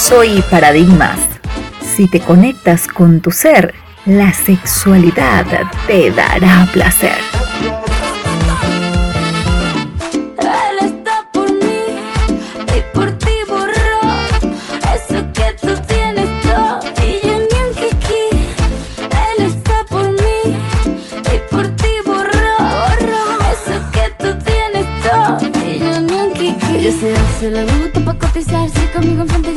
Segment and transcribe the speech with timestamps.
[0.00, 1.18] Sexo y paradigmas.
[1.82, 3.74] Si te conectas con tu ser,
[4.06, 5.44] la sexualidad
[5.86, 7.18] te dará placer.
[27.40, 28.79] se le gusta pa' cotizarse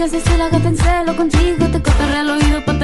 [0.03, 2.77] Enfrente ya se la gata en celo Contigo te cortaré el oído pa'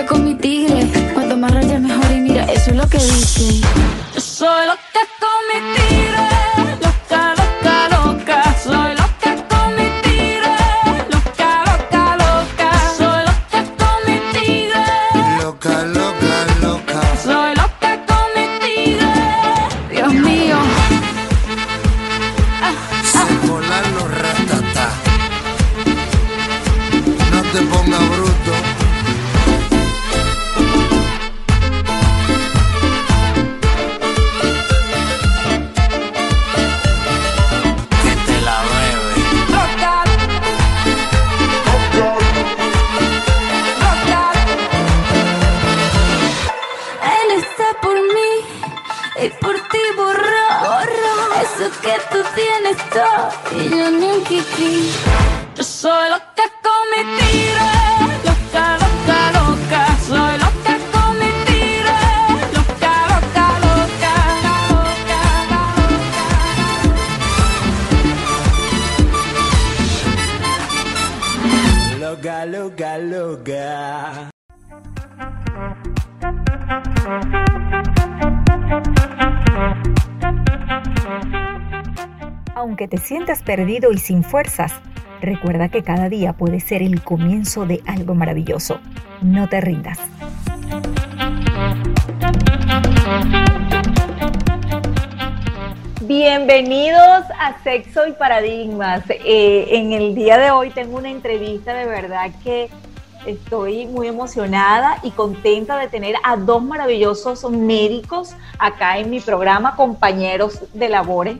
[0.00, 0.29] Yo soy
[83.50, 84.72] perdido y sin fuerzas,
[85.20, 88.78] recuerda que cada día puede ser el comienzo de algo maravilloso.
[89.22, 89.98] No te rindas.
[96.02, 99.02] Bienvenidos a Sexo y Paradigmas.
[99.10, 102.70] Eh, en el día de hoy tengo una entrevista de verdad que
[103.26, 109.74] estoy muy emocionada y contenta de tener a dos maravillosos médicos acá en mi programa,
[109.74, 111.38] compañeros de labores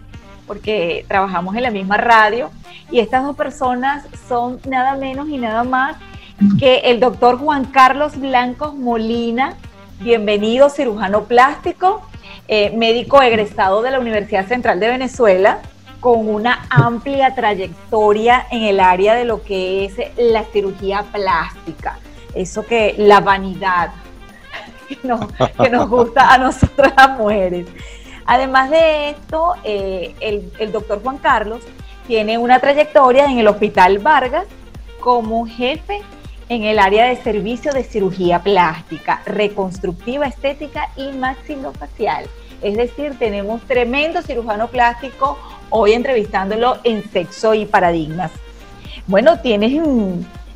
[0.50, 2.50] porque trabajamos en la misma radio,
[2.90, 5.96] y estas dos personas son nada menos y nada más
[6.58, 9.54] que el doctor Juan Carlos Blancos Molina,
[10.00, 12.02] bienvenido cirujano plástico,
[12.48, 15.60] eh, médico egresado de la Universidad Central de Venezuela,
[16.00, 22.00] con una amplia trayectoria en el área de lo que es la cirugía plástica,
[22.34, 23.90] eso que la vanidad
[25.62, 27.68] que nos gusta a nosotras las mujeres.
[28.30, 31.64] Además de esto, eh, el, doctor Juan Carlos
[32.06, 34.46] tiene una trayectoria en el Hospital Vargas
[35.00, 36.00] como jefe
[36.48, 42.26] en el área de servicio de cirugía plástica, reconstructiva estética y maxilofacial.
[42.62, 45.36] Es decir, tenemos tremendo cirujano plástico
[45.68, 48.30] hoy entrevistándolo en sexo y paradigmas.
[49.08, 49.72] Bueno, tienes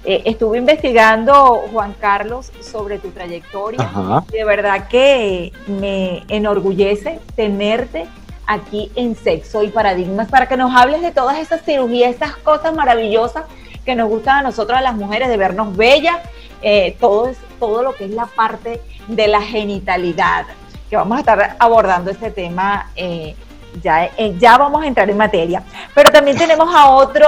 [0.05, 3.91] eh, estuve investigando, Juan Carlos, sobre tu trayectoria.
[4.31, 8.07] De verdad que me enorgullece tenerte
[8.47, 12.75] aquí en Sexo y Paradigmas para que nos hables de todas esas cirugías, estas cosas
[12.75, 13.45] maravillosas
[13.87, 16.17] que nos gustan a nosotros, a las mujeres, de vernos bellas,
[16.61, 20.45] eh, todo, todo lo que es la parte de la genitalidad,
[20.91, 22.91] que vamos a estar abordando este tema.
[22.95, 23.35] Eh,
[23.83, 24.09] ya,
[24.39, 25.63] ya vamos a entrar en materia.
[25.95, 27.27] Pero también tenemos a otro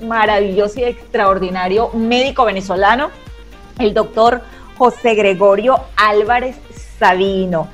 [0.00, 3.10] maravilloso y extraordinario médico venezolano,
[3.78, 4.42] el doctor
[4.76, 6.56] José Gregorio Álvarez
[6.98, 7.68] Sabino.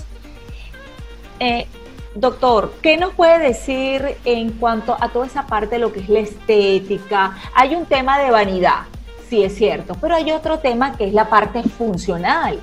[1.40, 1.68] Eh,
[2.14, 6.10] Doctor, ¿qué nos puede decir en cuanto a toda esa parte de lo que es
[6.10, 7.38] la estética?
[7.54, 8.82] Hay un tema de vanidad,
[9.30, 12.60] sí es cierto, pero hay otro tema que es la parte funcional.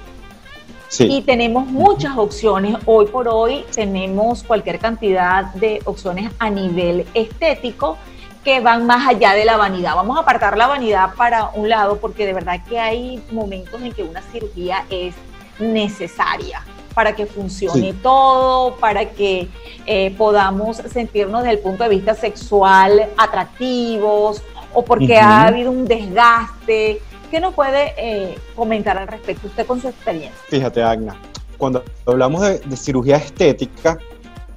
[0.88, 1.06] Sí.
[1.10, 2.76] Y tenemos muchas opciones.
[2.84, 7.96] Hoy por hoy tenemos cualquier cantidad de opciones a nivel estético
[8.44, 9.94] que van más allá de la vanidad.
[9.94, 13.92] Vamos a apartar la vanidad para un lado porque de verdad que hay momentos en
[13.92, 15.14] que una cirugía es
[15.58, 16.62] necesaria
[16.98, 19.46] para que funcione todo, para que
[19.86, 24.42] eh, podamos sentirnos desde el punto de vista sexual atractivos
[24.74, 27.00] o porque ha habido un desgaste.
[27.30, 30.34] ¿Qué nos puede eh, comentar al respecto usted con su experiencia?
[30.48, 31.14] Fíjate, Agna,
[31.56, 33.96] cuando hablamos de, de cirugía estética,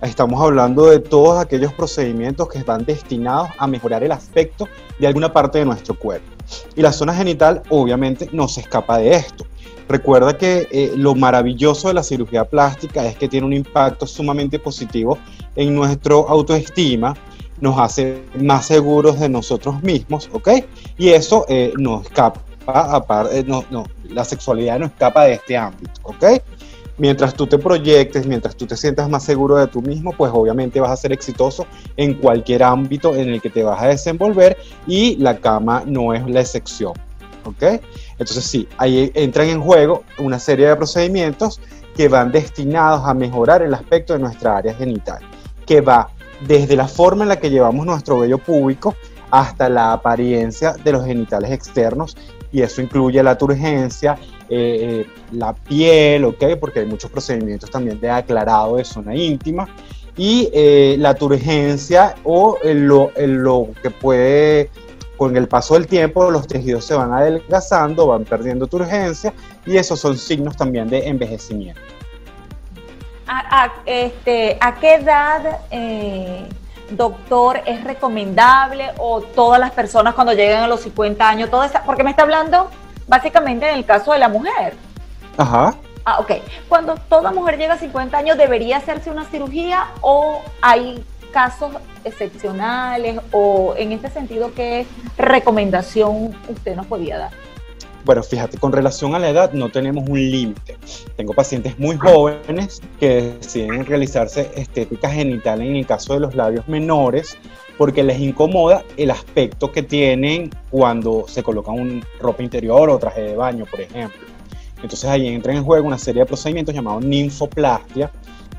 [0.02, 4.68] estamos hablando de todos aquellos procedimientos que están destinados a mejorar el aspecto
[4.98, 6.26] de alguna parte de nuestro cuerpo.
[6.76, 9.46] Y la zona genital obviamente no se escapa de esto.
[9.92, 14.58] Recuerda que eh, lo maravilloso de la cirugía plástica es que tiene un impacto sumamente
[14.58, 15.18] positivo
[15.58, 17.14] en nuestro autoestima,
[17.60, 20.48] nos hace más seguros de nosotros mismos, ¿ok?
[20.98, 26.00] Y eso eh, no escapa, aparte, no, no, la sexualidad no escapa de este ámbito,
[26.04, 26.24] ¿ok?
[26.98, 30.80] Mientras tú te proyectes, mientras tú te sientas más seguro de tú mismo, pues obviamente
[30.80, 31.68] vas a ser exitoso
[31.98, 34.58] en cualquier ámbito en el que te vas a desenvolver
[34.88, 36.94] y la cama no es la excepción.
[37.46, 37.82] ¿ok?
[38.22, 41.60] Entonces sí, ahí entran en juego una serie de procedimientos
[41.98, 45.24] que van destinados a mejorar el aspecto de nuestra área genital,
[45.66, 46.12] que va
[46.48, 48.96] desde la forma en la que llevamos nuestro vello púbico
[49.32, 52.16] hasta la apariencia de los genitales externos
[52.52, 56.44] y eso incluye la turgencia, eh, eh, la piel, ¿ok?
[56.60, 59.68] Porque hay muchos procedimientos también de aclarado de zona íntima
[60.16, 64.70] y eh, la turgencia o lo, lo que puede
[65.22, 69.32] con el paso del tiempo los tejidos se van adelgazando, van perdiendo turgencia
[69.68, 71.80] y esos son signos también de envejecimiento.
[73.28, 76.50] ¿A, este, ¿a qué edad, eh,
[76.90, 81.84] doctor, es recomendable o todas las personas cuando llegan a los 50 años, toda esa,
[81.84, 82.72] porque me está hablando
[83.08, 84.74] básicamente en el caso de la mujer?
[85.38, 85.76] Ajá.
[86.04, 86.32] Ah, ok.
[86.68, 91.72] Cuando toda mujer llega a 50 años, ¿debería hacerse una cirugía o hay casos
[92.04, 94.86] excepcionales o en este sentido qué
[95.18, 97.32] recomendación usted nos podía dar?
[98.04, 100.78] Bueno, fíjate, con relación a la edad no tenemos un límite.
[101.16, 106.68] Tengo pacientes muy jóvenes que deciden realizarse estética genital en el caso de los labios
[106.68, 107.38] menores
[107.78, 113.22] porque les incomoda el aspecto que tienen cuando se colocan un ropa interior o traje
[113.22, 114.22] de baño, por ejemplo.
[114.82, 118.12] Entonces ahí entra en juego una serie de procedimientos llamados ninfoplastia,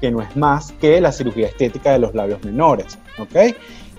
[0.02, 2.98] que no es más que la cirugía estética de los labios menores.
[3.18, 3.54] ¿ok?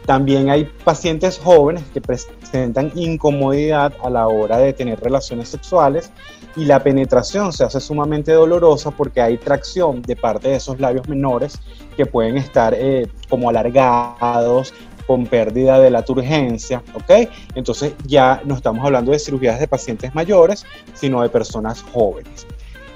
[0.05, 6.11] También hay pacientes jóvenes que presentan incomodidad a la hora de tener relaciones sexuales
[6.57, 11.07] y la penetración se hace sumamente dolorosa porque hay tracción de parte de esos labios
[11.07, 11.57] menores
[11.95, 14.73] que pueden estar eh, como alargados,
[15.07, 17.29] con pérdida de la turgencia, ¿ok?
[17.55, 22.45] Entonces ya no estamos hablando de cirugías de pacientes mayores, sino de personas jóvenes.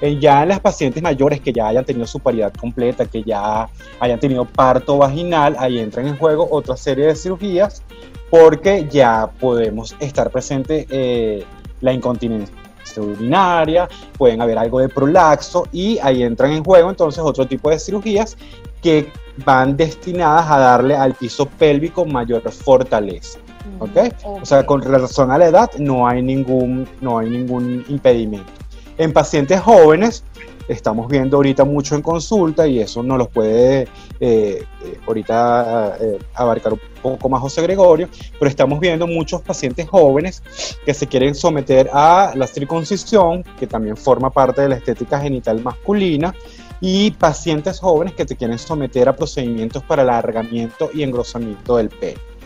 [0.00, 4.20] Ya en las pacientes mayores que ya hayan tenido su paridad completa, que ya hayan
[4.20, 7.82] tenido parto vaginal, ahí entran en juego otra serie de cirugías
[8.30, 11.44] porque ya podemos estar presente eh,
[11.80, 12.54] la incontinencia
[12.96, 17.78] urinaria, pueden haber algo de prolaxo y ahí entran en juego entonces otro tipo de
[17.78, 18.36] cirugías
[18.82, 19.10] que
[19.44, 23.38] van destinadas a darle al piso pélvico mayor fortaleza.
[23.78, 24.14] ¿ok?
[24.24, 28.57] O sea, con relación a la edad no hay ningún, no hay ningún impedimento.
[28.98, 30.24] En pacientes jóvenes,
[30.66, 33.86] estamos viendo ahorita mucho en consulta y eso nos lo puede eh,
[34.20, 34.64] eh,
[35.06, 38.08] ahorita eh, abarcar un poco más José Gregorio,
[38.40, 40.42] pero estamos viendo muchos pacientes jóvenes
[40.84, 45.62] que se quieren someter a la circuncisión, que también forma parte de la estética genital
[45.62, 46.34] masculina,
[46.80, 52.37] y pacientes jóvenes que te quieren someter a procedimientos para alargamiento y engrosamiento del pelo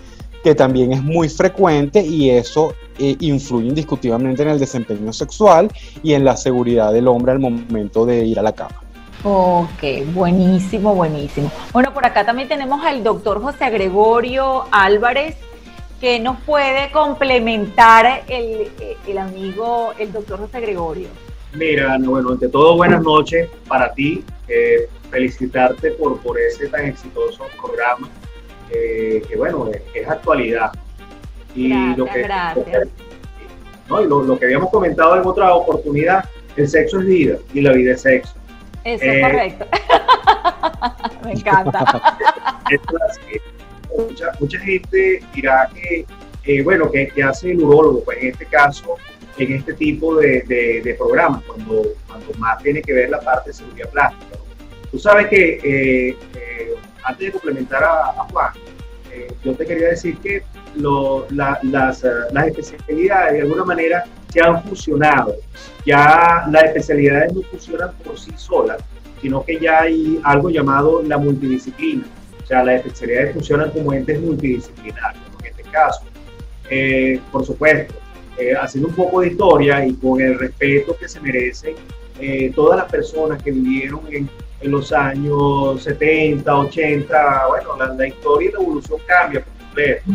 [0.43, 5.71] que también es muy frecuente y eso eh, influye indiscutiblemente en el desempeño sexual
[6.03, 8.75] y en la seguridad del hombre al momento de ir a la cama.
[9.25, 11.51] Ok, buenísimo, buenísimo.
[11.73, 15.37] Bueno, por acá también tenemos al doctor José Gregorio Álvarez,
[16.01, 18.69] que nos puede complementar el,
[19.07, 21.07] el amigo, el doctor José Gregorio.
[21.55, 24.25] Mira, bueno, ante todo, buenas noches para ti.
[24.49, 28.09] Eh, felicitarte por, por ese tan exitoso programa
[28.73, 30.73] eh, que bueno, es, actualidad.
[31.55, 32.89] Y lo que, gracias.
[33.89, 34.03] ¿no?
[34.03, 36.25] Y lo, que habíamos comentado en otra oportunidad,
[36.57, 38.35] el sexo es vida y la vida es sexo.
[38.85, 39.67] Eso es eh, correcto.
[41.25, 42.17] Me encanta.
[43.99, 46.07] mucha, mucha gente dirá que,
[46.45, 48.97] eh, bueno, que, que, hace el urólogo, pues en este caso,
[49.37, 50.43] en este tipo de,
[50.83, 54.39] de, programas, cuando, cuando más tiene que ver la parte de cirugía plástica.
[54.91, 56.17] Tú sabes que
[57.05, 58.53] antes de complementar a, Juan,
[59.11, 60.43] eh, yo te quería decir que
[60.77, 65.37] las, eh, las, especialidades de alguna manera se han fusionado.
[65.85, 68.83] Ya las especialidades no funcionan por sí solas,
[69.21, 72.05] sino que ya hay algo llamado la multidisciplina.
[72.43, 75.23] O sea, las especialidades funcionan como entes multidisciplinarios.
[75.41, 76.03] En este caso,
[76.71, 77.95] eh, por supuesto,
[78.61, 81.75] haciendo un poco de historia y con el respeto que se merecen
[82.55, 84.29] todas las personas que vivieron en
[84.63, 90.11] en los años 70, 80, bueno, la, historia y la evolución cambia por completo.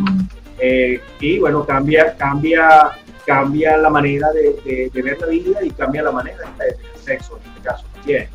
[0.59, 2.91] Eh, y bueno, cambia, cambia,
[3.25, 7.49] cambia la manera de, ver la vida y cambia la manera de tener sexo en
[7.49, 8.27] este caso también.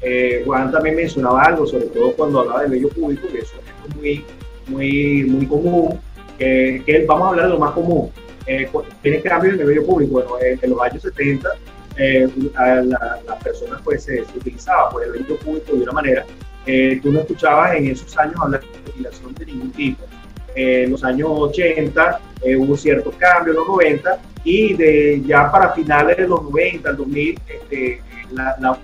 [0.00, 3.96] Eh, Juan también mencionaba algo, sobre todo cuando hablaba del vello público, que eso es
[3.96, 4.24] muy,
[4.68, 6.00] muy, muy común,
[6.38, 8.10] que vamos a hablar de lo más común.
[8.46, 8.66] Eh,
[9.02, 10.12] tiene cambios en el público.
[10.12, 11.50] Bueno, en los años 70
[11.98, 12.28] eh,
[13.26, 16.24] las personas pues se, utilizaba por el evento público de una manera.
[16.64, 20.04] Eh, tú no escuchabas en esos años hablar de ventilación de ningún tipo.
[20.54, 22.20] Eh, en los años 80
[22.58, 26.96] hubo ciertos cambios, en los 90, y de ya para finales de los 90, el
[26.96, 28.78] 2000, este, la, la,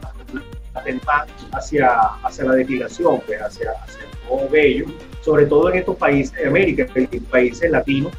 [0.73, 1.95] la, hacia,
[2.25, 4.87] hacia la depilación, pues hacia, hacia el nuevo bello,
[5.21, 8.13] sobre todo en estos países de América, en países latinos,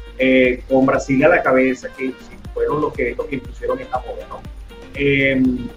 [0.68, 2.14] con Brasil a la cabeza, que
[2.54, 4.55] fueron los que, los que impusieron esta moda, ¿no?
[4.96, 5.68] Em,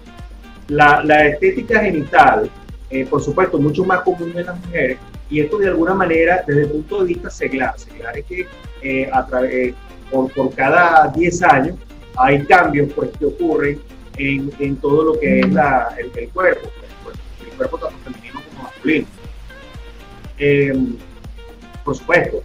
[0.68, 2.50] la, estética genital,
[2.88, 4.98] eh, por supuesto, mucho más común en las mujeres,
[5.28, 8.46] y esto de alguna manera, desde el punto de vista seglar, seglar es que
[8.82, 9.74] eh, a través,
[10.10, 11.76] por, por, cada 10 años
[12.16, 13.80] hay cambios pues, que ocurren
[14.16, 16.68] en, en todo lo que es la, el, cuerpo,
[17.04, 19.06] pues, el cuerpo tanto femenino como masculino.
[20.38, 20.96] Em,
[21.84, 22.42] por supuesto,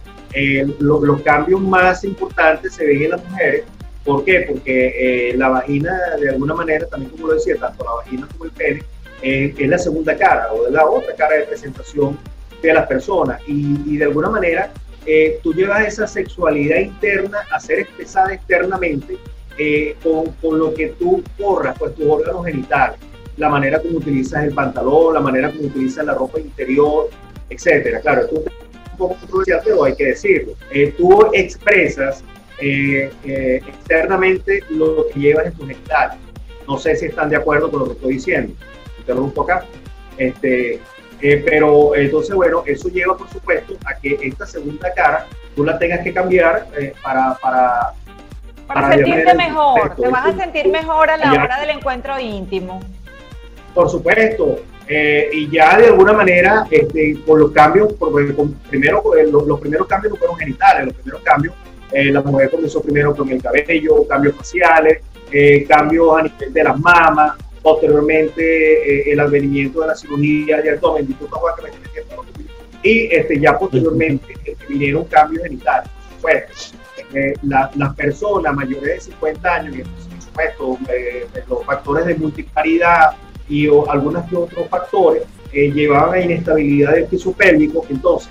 [0.78, 3.64] los cambios más importantes se ven en las mujeres
[4.06, 4.44] ¿Por qué?
[4.48, 8.44] Porque eh, la vagina, de alguna manera, también como lo decía, tanto la vagina como
[8.44, 8.84] el pene,
[9.20, 12.16] eh, es la segunda cara o es la otra cara de presentación
[12.62, 13.40] de las personas.
[13.48, 14.70] Y, de alguna manera,
[15.04, 19.18] eh, tú llevas esa sexualidad interna a ser expresada externamente
[20.04, 23.00] con, con, lo que tú corras, pues tus órganos genitales,
[23.38, 27.08] la manera como utilizas el pantalón, la manera como utilizas la ropa interior,
[27.50, 28.00] etcétera.
[28.00, 28.44] Claro, es un
[28.96, 30.52] poco controversial, pero hay que decirlo.
[30.96, 32.22] tú expresas
[32.58, 36.18] eh, eh, externamente lo que llevas en tu genitales.
[36.66, 38.54] No sé si están de acuerdo con lo que estoy diciendo.
[38.98, 39.64] Interrumpo acá.
[40.16, 40.80] Este,
[41.20, 45.78] eh, pero entonces, bueno, eso lleva, por supuesto, a que esta segunda cara tú la
[45.78, 46.66] tengas que cambiar
[47.02, 47.92] para, para,
[48.66, 49.94] para, sentirte mejor.
[49.96, 52.80] Te vas a sentir mejor a la hora del encuentro íntimo.
[53.74, 54.60] Por supuesto.
[54.88, 58.12] y ya de alguna manera, este, por los cambios, por,
[58.68, 61.54] primero, los, los primeros cambios no fueron genitales, los primeros cambios
[61.92, 65.00] eh, la mujer comenzó primero con el cabello, cambios faciales,
[65.30, 70.70] eh, cambios a nivel de las mamas, posteriormente eh, el advenimiento de la cirugía de
[70.70, 71.16] abdomen,
[72.82, 74.34] y este, ya posteriormente
[74.68, 75.90] vinieron cambios genitales.
[76.20, 76.74] Pues,
[77.42, 80.78] las personas mayores de 50 años, y por supuesto
[81.48, 83.16] los factores de multiparidad
[83.48, 88.28] y o, algunos otros factores llevaban a inestabilidad del piso pélvico, entonces,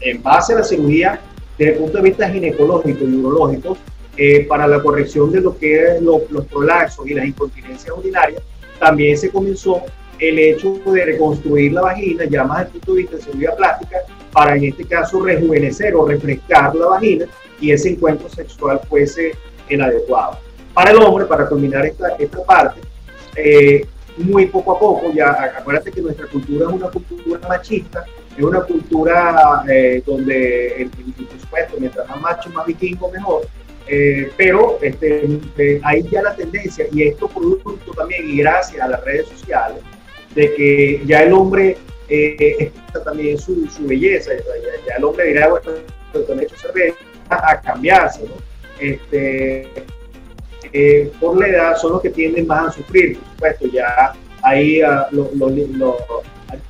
[0.00, 1.20] en base a la cirugía
[1.58, 3.76] desde el punto de vista ginecológico y urológico,
[4.16, 8.42] eh, para la corrección de lo que es los prolaxos y las incontinencias urinarias,
[8.78, 9.82] también se comenzó
[10.18, 13.56] el hecho de reconstruir la vagina, ya más desde el punto de vista de cirugía
[13.56, 13.96] plástica,
[14.32, 17.26] para en este caso rejuvenecer o refrescar la vagina
[17.60, 19.32] y ese encuentro sexual fuese
[19.68, 20.38] el adecuado.
[20.74, 22.80] Para el hombre, para culminar esta, esta parte,
[23.36, 23.86] eh,
[24.16, 28.04] muy poco a poco, ya acuérdate que nuestra cultura es una cultura machista,
[28.38, 33.46] es una cultura eh, donde, el, por supuesto, mientras más macho, más vikingo, mejor,
[33.88, 39.04] eh, pero este, hay ya la tendencia, y esto producto también, y gracias a las
[39.04, 39.78] redes sociales,
[40.34, 41.76] de que ya el hombre
[42.08, 42.70] eh,
[43.04, 44.30] también su, su belleza,
[44.86, 45.70] ya, el hombre dirá, bueno,
[46.12, 46.96] también hecho cerveza,
[47.30, 48.34] a cambiarse, ¿no?
[48.78, 49.68] Este,
[50.72, 54.80] eh, por la edad son los que tienden más a sufrir, por supuesto, ya ahí
[54.80, 55.08] ah,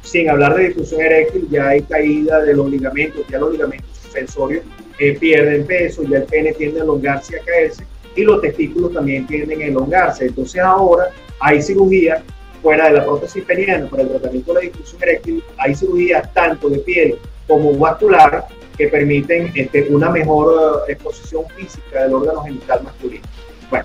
[0.03, 4.65] sin hablar de difusión eréctil, ya hay caída de los ligamentos, ya los ligamentos suspensorios
[4.99, 7.85] eh, pierden peso, ya el pene tiende a elongarse y a caerse,
[8.17, 10.27] y los testículos también tienden a elongarse.
[10.27, 12.23] Entonces ahora hay cirugía
[12.63, 16.69] fuera de la prótesis peniana para el tratamiento de la difusión eréctil, hay cirugías tanto
[16.69, 22.83] de piel como vascular que permiten este, una mejor eh, exposición física del órgano genital
[22.85, 23.25] masculino.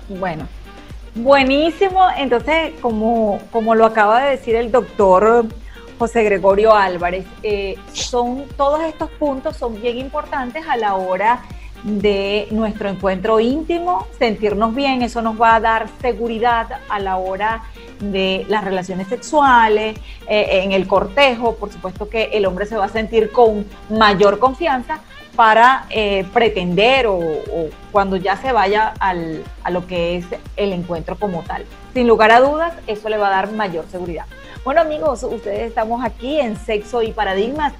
[0.08, 0.48] Bueno.
[1.14, 2.00] buenísimo.
[2.16, 5.46] Entonces, como, como lo acaba de decir el doctor
[5.98, 11.42] José Gregorio Álvarez, eh, son todos estos puntos son bien importantes a la hora
[11.84, 17.62] de nuestro encuentro íntimo, sentirnos bien, eso nos va a dar seguridad a la hora
[18.00, 22.86] de las relaciones sexuales, eh, en el cortejo, por supuesto que el hombre se va
[22.86, 25.00] a sentir con mayor confianza
[25.36, 27.20] para eh, pretender o,
[27.92, 31.64] cuando ya se vaya a lo que es el encuentro como tal.
[31.92, 34.26] Sin lugar a dudas, eso le va a dar mayor seguridad.
[34.64, 37.74] Bueno amigos, ustedes estamos aquí en Sexo y Paradigmas.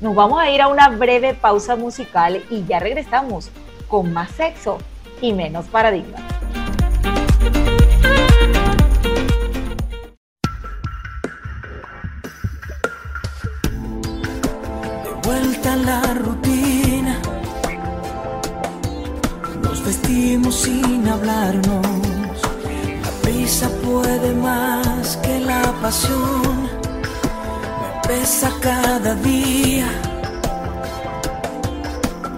[0.00, 3.50] Nos vamos a ir a una breve pausa musical y ya regresamos
[3.88, 4.78] con más sexo
[5.20, 6.22] y menos paradigmas.
[15.02, 17.20] De vuelta a la rutina,
[19.60, 21.97] nos vestimos sin hablarnos.
[23.48, 26.68] Prisa puede más que la pasión
[28.06, 29.88] pesa cada día.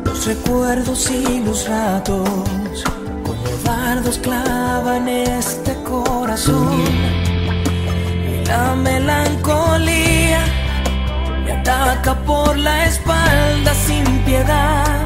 [0.04, 2.84] Los recuerdos y los ratos,
[3.24, 6.80] como dardos clavan este corazón.
[8.30, 10.44] Y la melancolía
[11.44, 15.00] me ataca por la espalda sin piedad.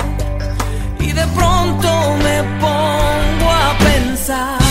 [1.00, 1.88] Y de pronto
[2.22, 4.63] me pongo a pensar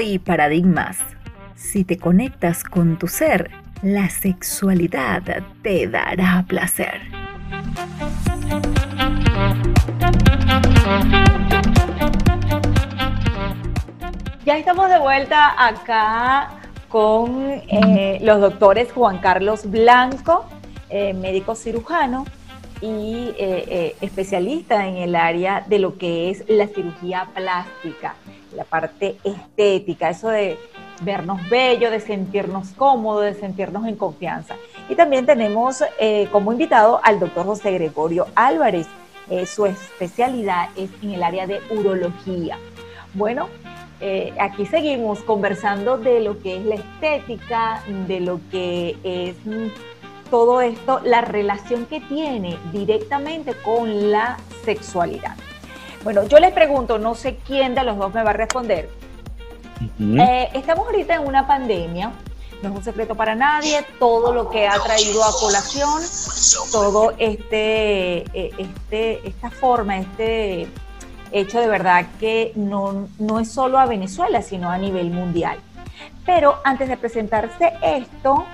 [0.00, 0.98] Y Paradigmas.
[1.56, 3.50] Si te conectas con tu ser,
[3.82, 5.22] la sexualidad
[5.62, 7.00] te dará placer.
[14.44, 16.50] Ya estamos de vuelta acá
[16.88, 20.46] con eh, los doctores Juan Carlos Blanco,
[20.90, 22.24] eh, médico cirujano
[22.80, 28.14] y eh, especialista en el área de lo que es la cirugía plástica,
[28.58, 30.58] la parte estética, eso de
[31.00, 34.56] vernos bello, de sentirnos cómodos, de sentirnos en confianza.
[34.88, 35.82] Y también tenemos
[36.32, 38.86] como invitado al doctor José Gregorio Álvarez.
[39.46, 42.58] su especialidad es en el área de urología.
[43.14, 43.48] Bueno,
[44.00, 50.30] eh, aquí seguimos conversando de lo que es la estética, de lo que es mm,
[50.30, 55.36] todo esto, la relación que tiene directamente con la sexualidad.
[56.04, 58.88] Bueno, yo les pregunto, no sé quién de los dos me va a responder.
[60.00, 62.12] Eh, estamos ahorita en una pandemia,
[62.62, 66.02] no es un secreto para nadie, todo lo que ha traído a colación,
[66.72, 70.68] todo este, eh, este, esta forma, este
[71.30, 75.58] hecho de verdad que no, no es solo a Venezuela, sino a nivel mundial.
[76.24, 78.44] Pero antes de presentarse esto,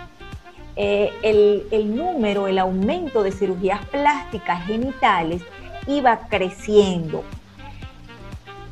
[0.76, 5.42] eh, el, el, número, el aumento de cirugías plásticas genitales
[5.87, 7.25] iba creciendo.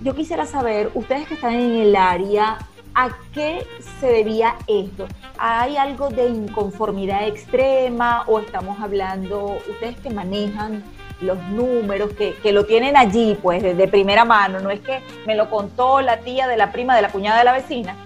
[0.00, 2.58] Yo quisiera saber, ustedes que están en el área,
[2.94, 3.66] ¿a qué
[4.00, 5.06] se debía esto?
[5.38, 10.82] ¿Hay algo de inconformidad extrema o estamos hablando, ustedes que manejan
[11.22, 14.60] los números, que, lo tienen allí, pues, de, primera mano.
[14.60, 17.44] No es que me lo contó la tía de la prima de la cuñada de
[17.44, 17.96] la vecina,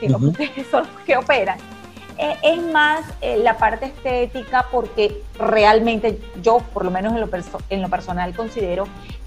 [0.00, 1.58] sino que ustedes son los que operan.
[2.18, 7.28] Eh, es más eh, la parte estética porque realmente yo, por lo menos en lo,
[7.70, 8.86] en lo personal, considero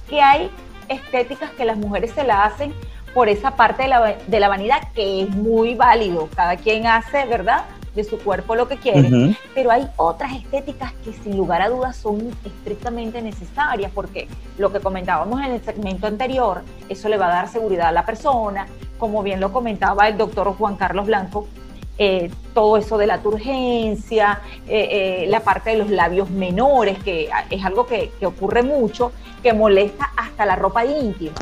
[0.10, 0.52] que hay
[0.88, 2.74] estéticas que las mujeres se la hacen
[3.14, 6.30] por esa parte de la, de la vanidad que es muy válido.
[6.36, 7.66] Cada quien hace, ¿verdad?
[7.96, 11.96] de su cuerpo lo que quiere, pero hay otras estéticas que sin lugar a dudas
[11.96, 17.36] son estrictamente necesarias, porque lo que comentábamos en el segmento anterior, eso le va a
[17.36, 18.68] dar seguridad a la persona,
[18.98, 21.48] como bien lo comentaba el doctor Juan Carlos Blanco,
[21.98, 27.30] eh, todo eso de la turgencia, eh, eh, la parte de los labios menores, que
[27.50, 31.36] es algo que, ocurre mucho, que molesta hasta la ropa íntima,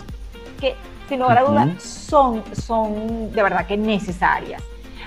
[0.59, 0.75] que
[1.09, 4.61] sin lugar a dudas son, son de verdad que necesarias.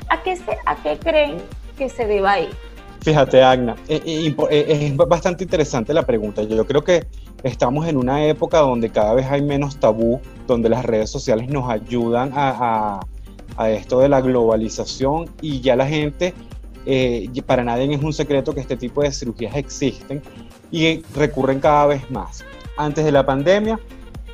[0.09, 1.39] ¿A qué, se, ¿A qué creen
[1.77, 2.51] que se deba ir?
[3.07, 6.43] Fíjate, Agna, eh, eh, eh, es bastante interesante la pregunta.
[6.43, 7.07] Yo creo que
[7.45, 11.71] estamos en una época donde cada vez hay menos tabú, donde las redes sociales nos
[11.71, 12.99] ayudan a,
[13.65, 16.35] esto de la globalización y ya la gente,
[17.47, 20.23] para nadie es un secreto que este tipo de cirugías existen
[20.71, 22.45] y recurren cada vez más.
[22.77, 23.81] Antes de la pandemia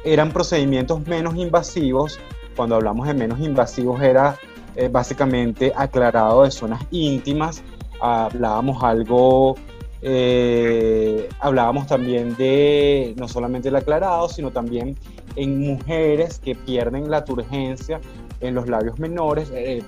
[0.04, 2.18] eran procedimientos menos invasivos.
[2.56, 4.36] Cuando hablamos de menos invasivos era
[4.74, 7.62] eh, básicamente aclarado de zonas íntimas.
[8.00, 9.54] Hablábamos algo,
[10.02, 14.96] eh, hablábamos también de no solamente el aclarado, sino también
[15.36, 18.00] en mujeres que pierden la turgencia
[18.42, 19.50] en los labios menores.
[19.54, 19.82] Eh,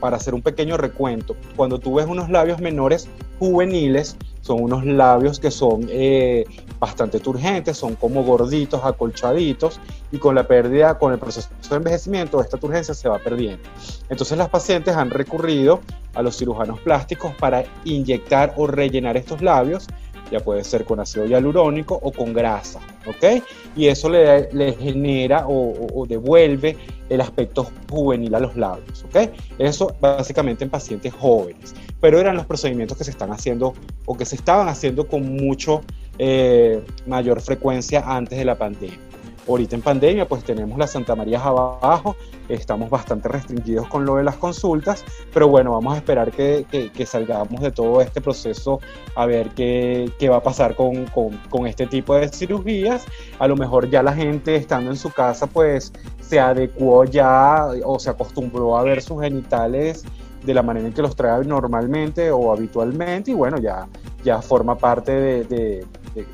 [0.00, 5.40] para hacer un pequeño recuento, cuando tú ves unos labios menores juveniles, son unos labios
[5.40, 6.44] que son eh,
[6.78, 12.40] bastante turgentes, son como gorditos, acolchaditos, y con la pérdida, con el proceso de envejecimiento,
[12.42, 13.62] esta turgencia se va perdiendo.
[14.10, 15.80] Entonces las pacientes han recurrido
[16.14, 19.86] a los cirujanos plásticos para inyectar o rellenar estos labios
[20.30, 23.42] ya puede ser con ácido hialurónico o con grasa, ¿ok?
[23.76, 26.76] Y eso le, genera o, devuelve
[27.08, 29.30] el aspecto juvenil a los labios, ¿ok?
[29.58, 33.74] Eso básicamente en pacientes jóvenes, pero eran los procedimientos que se están haciendo
[34.06, 35.82] o que se estaban haciendo con mucho
[36.18, 39.11] eh, mayor frecuencia antes de la pandemia.
[39.48, 42.14] Ahorita en pandemia, pues tenemos las Santa Marías abajo,
[42.48, 47.06] estamos bastante restringidos con lo de las consultas, pero bueno, vamos a esperar que, que,
[47.06, 48.78] salgamos de todo este proceso
[49.16, 53.04] a ver qué, qué va a pasar con, con, con, este tipo de cirugías.
[53.40, 57.98] A lo mejor ya la gente estando en su casa, pues se adecuó ya o
[57.98, 60.04] se acostumbró a ver sus genitales
[60.44, 63.88] de la manera en que los trae normalmente o habitualmente y bueno, ya,
[64.24, 65.12] ya forma parte
[65.44, 65.84] de,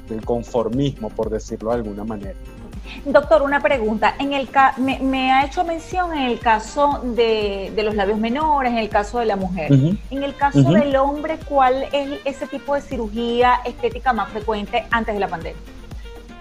[0.09, 2.39] del conformismo, por decirlo de alguna manera.
[3.05, 4.15] Doctor, una pregunta.
[4.19, 4.49] En el
[4.79, 9.27] me, ha hecho mención en el caso de, los labios menores, en el caso de
[9.27, 9.73] la mujer.
[9.73, 15.15] En el caso del hombre, ¿cuál es ese tipo de cirugía estética más frecuente antes
[15.15, 15.61] de la pandemia?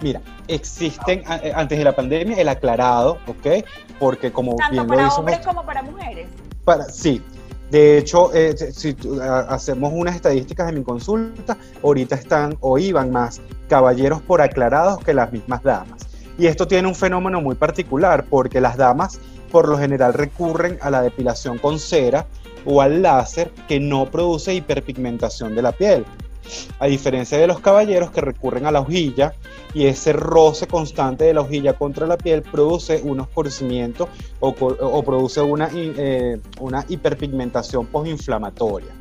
[0.00, 3.64] Mira, existen eh, antes de la pandemia el aclarado, ¿ok?
[3.98, 6.28] Porque como Tanto bien para hombres como para mujeres.
[6.64, 7.20] Para, sí,
[7.70, 8.96] de hecho, eh, si
[9.48, 15.12] hacemos unas estadísticas en mi consulta, ahorita están o iban más caballeros por aclarados que
[15.12, 16.07] las mismas damas.
[16.38, 19.20] Y esto tiene un fenómeno muy particular porque las damas
[19.50, 22.26] por lo general recurren a la depilación con cera
[22.64, 26.04] o al láser que no produce hiperpigmentación de la piel.
[26.78, 29.34] A diferencia de los caballeros que recurren a la hojilla
[29.74, 34.08] y ese roce constante de la hojilla contra la piel produce un oscurecimiento
[34.40, 34.54] o,
[35.02, 38.92] produce una, eh, una hiperpigmentación postinflamatoria.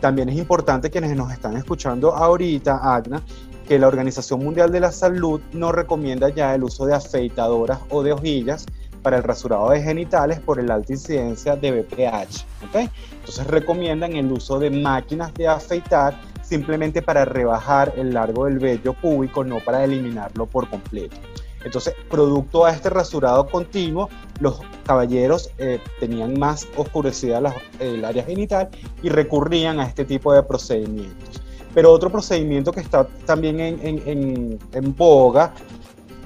[0.00, 3.22] También es importante quienes nos están escuchando ahorita, Agna,
[3.66, 8.02] que la Organización Mundial de la Salud no recomienda ya el uso de afeitadoras o
[8.02, 8.66] de hojillas
[9.02, 12.66] para el rasurado de genitales por el alta incidencia de BPH.
[12.68, 12.90] ¿okay?
[13.12, 18.94] Entonces recomiendan el uso de máquinas de afeitar simplemente para rebajar el largo del vello
[18.94, 21.16] púbico, no para eliminarlo por completo.
[21.64, 27.40] Entonces, producto a este rasurado continuo, los caballeros eh, tenían más oscurecida
[27.80, 28.68] el área genital
[29.02, 31.42] y recurrían a este tipo de procedimientos.
[31.76, 35.52] Pero otro procedimiento que está también en, en, en, boga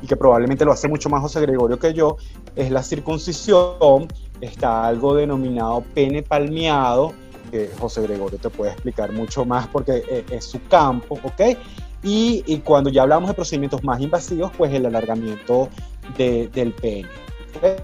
[0.00, 2.18] y que probablemente lo hace mucho más José Gregorio que yo,
[2.54, 4.06] es la circuncisión.
[4.40, 7.14] Está algo denominado pene palmeado,
[7.50, 11.58] que José Gregorio te puede explicar mucho más porque eh, es su campo, ¿ok?
[12.04, 15.68] Y, cuando ya hablamos de procedimientos más invasivos, pues el alargamiento
[16.16, 17.08] del pene.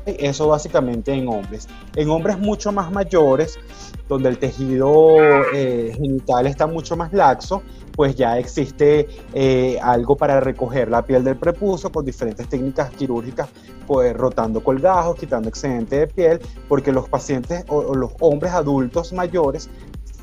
[0.07, 1.67] Eso básicamente en hombres.
[1.97, 3.59] En hombres mucho más mayores,
[4.09, 5.17] donde el tejido
[5.53, 7.63] eh, genital está mucho más laxo,
[7.95, 13.49] pues ya existe eh, algo para recoger la piel del prepucio con diferentes técnicas quirúrgicas,
[13.87, 19.69] pues rotando colgajos, quitando excedente de piel, porque los pacientes o los hombres adultos mayores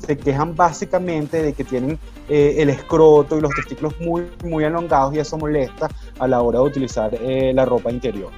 [0.06, 5.14] se quejan básicamente de que tienen eh, el escroto y los testículos muy, muy elongados
[5.14, 8.30] y eso molesta a la hora de utilizar eh, la ropa interior.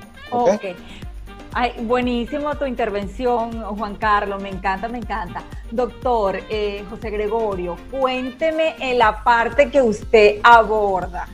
[1.58, 5.42] Ay, buenísimo tu intervención, Juan Carlos, me encanta, me encanta.
[5.70, 11.26] Doctor eh, José Gregorio, cuénteme en la parte que usted aborda.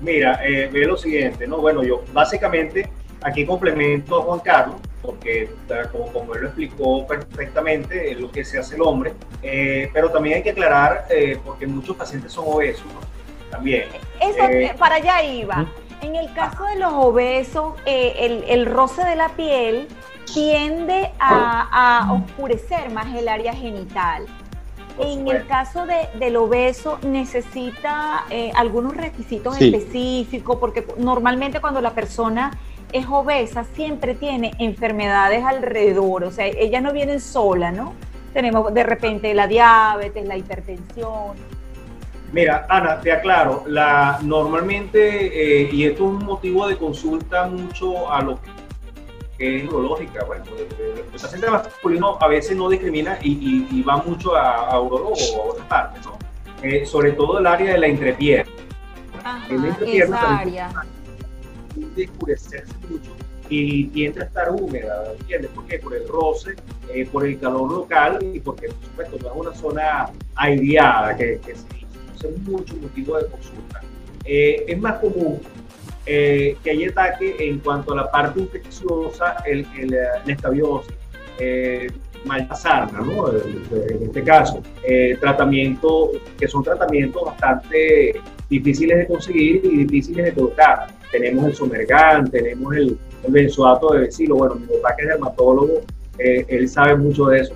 [0.00, 1.58] Mira, ve lo siguiente, ¿no?
[1.58, 2.90] Bueno, yo básicamente
[3.22, 5.48] aquí complemento a Juan Carlos, porque
[5.92, 9.12] como, como él lo explicó perfectamente, es lo que se hace el hombre,
[9.44, 12.86] eh, pero también hay que aclarar, eh, porque muchos pacientes son obesos,
[13.52, 13.84] También.
[14.20, 15.64] Eso, eh, para allá iba.
[16.02, 19.88] En el caso de los obesos, el, el, roce de la piel
[20.32, 24.26] tiende a, a oscurecer más el área genital.
[24.98, 32.52] en el caso de, del obeso, necesita algunos requisitos específicos, porque normalmente cuando la persona
[32.92, 37.94] es obesa siempre tiene enfermedades alrededor, o sea, ellas no vienen solas, ¿no?
[38.32, 41.57] Tenemos de repente la diabetes, la hipertensión.
[42.32, 48.12] Mira, Ana, te aclaro, la, normalmente, eh, y esto es un motivo de consulta mucho
[48.12, 48.38] a lo
[49.38, 54.68] que es urológica, bueno, el paciente masculino a veces no discrimina y, va mucho a,
[54.68, 56.18] a urologo o a otras partes, ¿no?
[56.62, 58.52] Eh, sobre todo el área de la entrepierna.
[59.24, 59.46] Ajá,
[59.86, 60.70] esa área
[61.76, 63.12] de oscurecerse mucho
[63.48, 65.50] y tiende a estar húmeda, ¿entiendes?
[65.52, 65.78] ¿Por qué?
[65.78, 66.56] Por el roce,
[66.92, 71.40] eh, por el calor local y porque, por supuesto, no es una zona aireada que,
[71.44, 71.77] que se
[72.26, 73.80] es mucho motivo de consulta.
[74.24, 75.40] Eh, es más común
[76.06, 80.94] eh, que haya ataque en cuanto a la parte infecciosa, el, el, la escabiosis,
[81.38, 81.88] eh,
[82.24, 83.32] ¿no?
[83.32, 84.62] En este caso,
[85.20, 92.30] tratamiento, que son tratamientos bastante difíciles de conseguir y difíciles de colocar tenemos el Somergan,
[92.30, 94.36] tenemos el, el benzoato de vecino.
[94.36, 95.80] Bueno, mi papá que es dermatólogo,
[96.18, 97.54] eh, él sabe mucho de eso.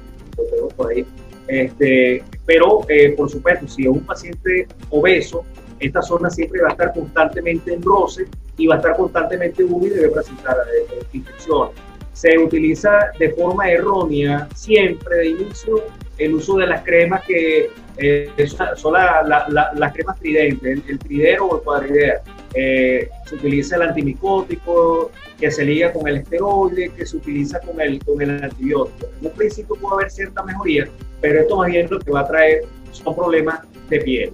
[1.49, 5.45] Este, pero, eh, por supuesto, si es un paciente obeso,
[5.79, 8.27] esta zona siempre va a estar constantemente en roce
[8.57, 11.75] y va a estar constantemente húmeda y debe presentar eh, infecciones.
[12.13, 15.83] Se utiliza de forma errónea siempre de inicio
[16.19, 17.71] el uso de las cremas que
[18.77, 22.21] son las cremas tridentes, el, tridero o el cuadridero.
[22.55, 27.81] Eh, se utiliza el antimicótico, que se liga con el esteroide, que se utiliza con
[27.81, 29.07] el, con el antibiótico.
[29.21, 30.89] En un principio puede haber cierta mejoría,
[31.21, 34.33] pero esto más bien lo que va a traer son problemas de piel.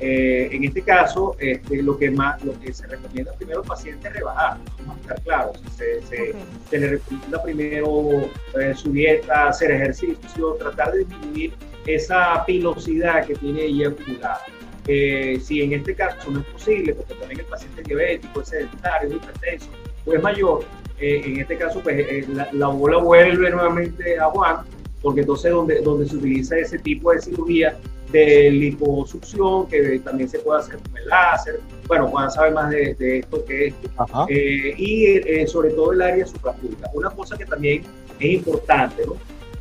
[0.00, 4.06] Eh, en este caso, este, lo, que más, lo que se recomienda primero al paciente
[4.06, 5.60] es rebajar, vamos a estar claros.
[5.76, 11.54] Se, se, le recomienda primero eh, su dieta, hacer ejercicio, tratar de disminuir
[11.86, 14.40] esa pilosidad que tiene ahí acumulada.
[14.90, 19.10] Eh, si en este caso no es posible, porque también el paciente diabético, es sedentario,
[19.10, 19.68] es hipertenso,
[20.06, 20.64] o es mayor,
[20.98, 24.56] eh, en este caso pues eh, la, bola vuelve nuevamente a Juan,
[25.02, 27.76] porque entonces donde, donde se utiliza ese tipo de cirugía
[28.10, 32.96] de liposucción, que también se puede hacer con el láser, bueno, Juan sabe más de,
[33.18, 36.88] esto que esto, y sobre todo el área suprapública.
[36.94, 37.82] Una cosa que también
[38.18, 39.16] es importante, ¿no?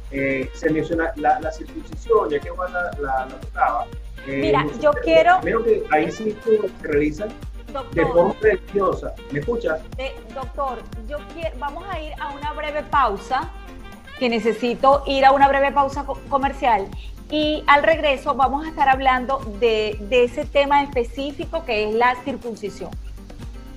[0.09, 3.85] se menciona la, circuncisión, ya que Juan la, la tocaba,
[4.27, 5.39] Mira, yo quiero...
[5.41, 7.29] Primero que ahí sí se realizan
[7.93, 9.13] de forma religiosa.
[9.31, 9.79] ¿Me escuchas?
[9.97, 13.49] Eh, doctor, yo quiero, vamos a ir a una breve pausa,
[14.19, 16.87] que necesito ir a una breve pausa comercial.
[17.29, 22.15] Y al regreso vamos a estar hablando de, de ese tema específico que es la
[22.23, 22.89] circuncisión.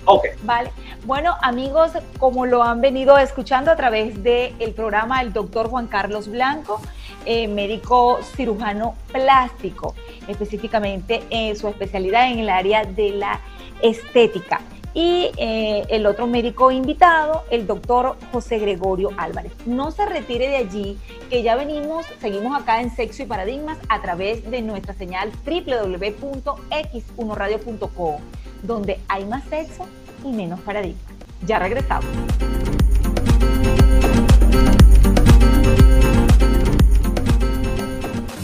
[0.07, 0.25] Ok.
[0.43, 0.71] Vale.
[1.05, 6.29] Bueno, amigos, como lo han venido escuchando a través del programa el doctor Juan Carlos
[6.29, 6.81] Blanco,
[7.25, 9.95] eh, médico cirujano plástico,
[10.29, 13.41] específicamente en su especialidad en el área de la
[13.83, 14.61] estética.
[14.93, 19.53] Y eh, el otro médico invitado, el doctor José Gregorio Álvarez.
[19.65, 20.99] No se retire de allí,
[21.31, 28.17] que ya venimos, seguimos acá en Sexo y Paradigmas a través de nuestra señal www.x1radio.com
[28.63, 29.87] donde hay más sexo
[30.25, 31.03] y menos paradigmas.
[31.47, 32.07] Ya regresamos.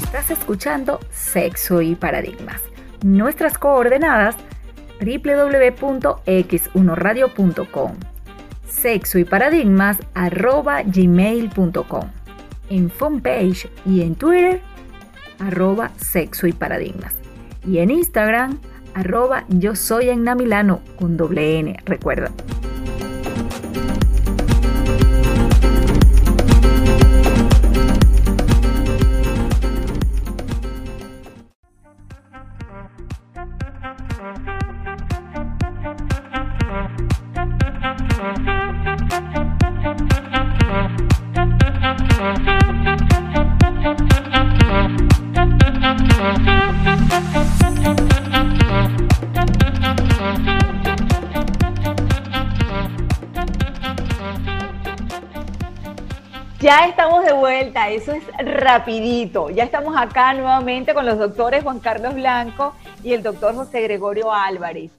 [0.07, 2.62] Estás escuchando Sexo y Paradigmas.
[3.05, 4.37] Nuestras coordenadas
[5.01, 7.92] www.x1radio.com
[8.69, 12.09] sexo y paradigmas arroba gmail.com
[12.71, 14.61] en fanpage y en Twitter
[15.40, 17.12] arroba sexo y paradigmas
[17.66, 18.61] y en Instagram
[18.95, 22.31] arroba yo soy en Milano con doble N, recuerda.
[56.66, 59.50] Ya estamos de vuelta, eso es rapidito.
[59.50, 62.74] Ya estamos acá nuevamente con los doctores Juan Carlos Blanco
[63.05, 64.90] y el doctor José Gregorio Álvarez.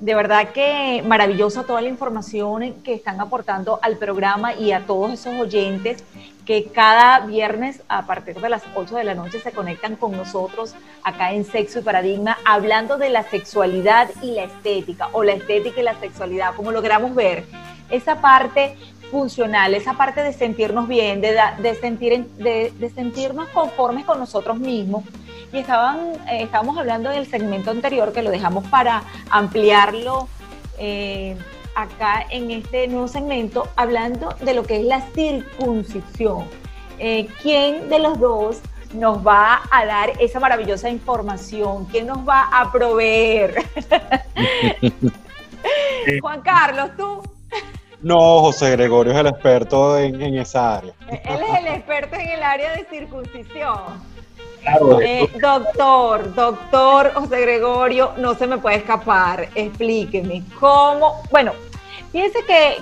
[0.00, 5.12] De verdad que maravillosa toda la información que están aportando al programa y a todos
[5.12, 6.02] esos oyentes
[6.46, 10.74] que cada viernes a partir de las 8 de la noche se conectan con nosotros
[11.04, 15.82] acá en Sexo y Paradigma hablando de la sexualidad y la estética o la estética
[15.82, 17.44] y la sexualidad, como logramos ver.
[17.90, 18.74] Esa parte
[19.10, 24.58] funcional, esa parte de sentirnos bien, de, de sentir, de, de, sentirnos conformes con nosotros
[24.58, 25.04] mismos.
[25.52, 30.28] Y estaban, eh, estábamos hablando del segmento anterior que lo dejamos para ampliarlo
[30.78, 31.36] eh,
[31.74, 36.44] acá en este nuevo segmento, hablando de lo que es la circuncisión.
[36.98, 38.60] Eh, ¿Quién de los dos
[38.94, 41.86] nos va a dar esa maravillosa información?
[41.86, 43.64] ¿Quién nos va a proveer?
[46.20, 47.22] Juan Carlos, tú.
[48.02, 50.94] No, José Gregorio es el experto en, esa área.
[51.08, 54.10] Él es el experto en el área de circuncisión.
[55.02, 59.48] Eh, doctor, doctor José Gregorio, no se me puede escapar.
[59.54, 61.22] Explíqueme cómo.
[61.30, 61.52] Bueno,
[62.10, 62.38] fíjense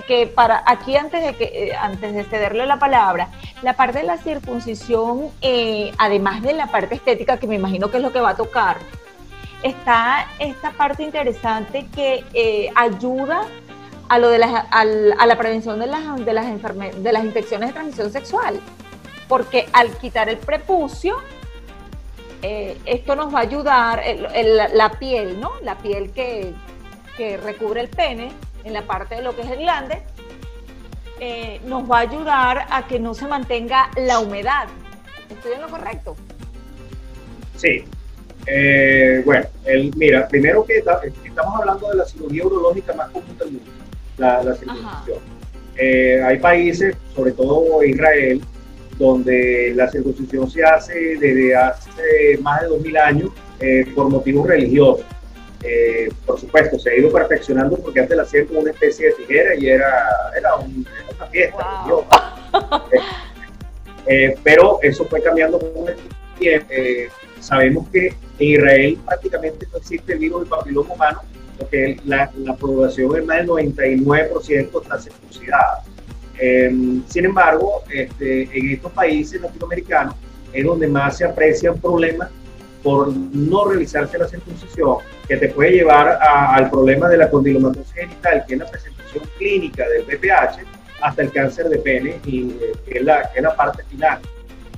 [0.07, 3.29] que, para aquí antes de que eh, antes de cederle la palabra,
[3.61, 7.97] la parte de la circuncisión, eh, además de la parte estética que me imagino que
[7.97, 8.77] es lo que va a tocar,
[9.63, 13.45] está esta parte interesante que ayuda
[14.09, 17.73] a lo de la, a la prevención de las, de, las de las infecciones de
[17.73, 18.59] transmisión sexual.
[19.27, 21.17] Porque al quitar el prepucio,
[22.41, 24.03] eh, esto nos va a ayudar,
[24.73, 25.51] la piel, ¿no?
[25.61, 26.53] La piel que,
[27.15, 28.31] que, recubre el pene,
[28.63, 30.01] en la parte de lo que es el glande,
[31.19, 34.67] eh, nos va a ayudar a que no se mantenga la humedad.
[35.29, 36.15] ¿Estoy en lo correcto?
[37.57, 37.85] Sí.
[38.47, 43.51] Eh, bueno, el, mira, primero que estamos hablando de la cirugía urológica más común del
[43.51, 43.78] mundo
[44.19, 45.19] la, circuncisión.
[45.77, 48.41] Eh, hay países, sobre todo Israel,
[48.97, 53.29] donde la circuncisión se hace desde hace más de 2000 años
[53.59, 55.05] eh, por motivos religiosos.
[55.63, 59.13] Eh, por supuesto, se ha ido perfeccionando porque antes la hacían como una especie de
[59.13, 60.07] tijera y era,
[60.37, 61.85] era, una fiesta
[64.43, 65.95] pero eso fue cambiando con el
[66.39, 66.67] tiempo.
[67.39, 71.21] sabemos que en Israel prácticamente no existe el virus del papiloma humano
[71.59, 75.83] porque la, la población es más del 99% está circuncidada.
[76.39, 80.15] Em, sin embargo, este, en estos países latinoamericanos
[80.53, 82.29] es donde más se aprecian problemas
[82.81, 84.97] por no realizarse la circuncisión,
[85.27, 89.85] que te puede llevar al problema de la condilomatosis genital, que es la presentación clínica
[89.89, 90.59] del BPH,
[91.01, 94.19] hasta el cáncer de pene, y, eh, que, es la, que es la parte final.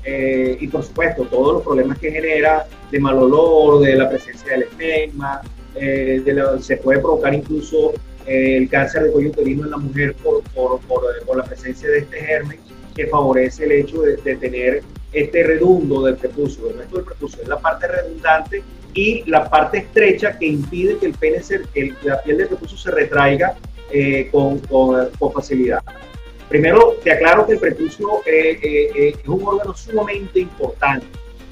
[0.04, 4.54] Eh, y por supuesto, todos los problemas que genera de mal olor, de la presencia
[4.54, 5.42] del estigma,
[5.76, 6.24] eh,
[6.60, 7.94] se puede provocar incluso
[8.26, 12.00] eh, el cáncer de cuello uterino en la mujer por, por, por, la presencia de
[12.00, 12.60] este germen
[12.96, 16.70] que favorece el hecho de, tener este redundo del prepucio.
[16.70, 18.64] El resto del prepucio es la parte redundante
[18.94, 22.78] y la parte estrecha que impide que el pene, se, que la piel del prepucio
[22.78, 23.56] se retraiga
[23.92, 25.82] eh, con, con, con, facilidad.
[26.50, 31.06] Primero, te aclaro que el prepucio eh, eh, es un órgano sumamente importante,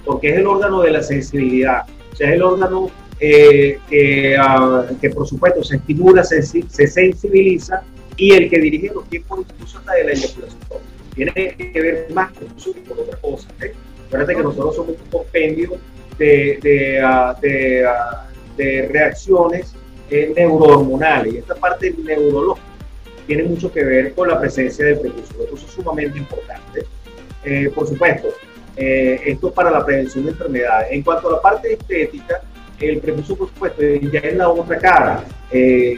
[0.05, 5.09] porque es el órgano de la sensibilidad, o sea, es el órgano que, uh, que,
[5.09, 7.83] por supuesto se estimula, se, se, sensibiliza
[8.15, 10.59] y el que dirige los tiempos incluso hasta de la eyaculación.
[11.15, 13.47] Tiene que ver más con eso que con otra cosa.
[13.61, 13.73] ¿eh?
[14.09, 15.77] Que nosotros somos un compendio
[16.17, 19.73] de, de, uh, de, uh, de reacciones
[20.09, 22.67] eh, neurohormonales y esta parte neurológica
[23.27, 25.45] tiene mucho que ver con la presencia del precursor.
[25.53, 26.83] Eso es sumamente importante.
[27.45, 28.29] Eh, por supuesto,
[28.75, 30.87] eh, esto para la prevención de enfermedades.
[30.89, 32.41] En cuanto a la parte estética,
[32.79, 35.23] el prepucio, por supuesto, ya es la otra cara.
[35.51, 35.97] Eh,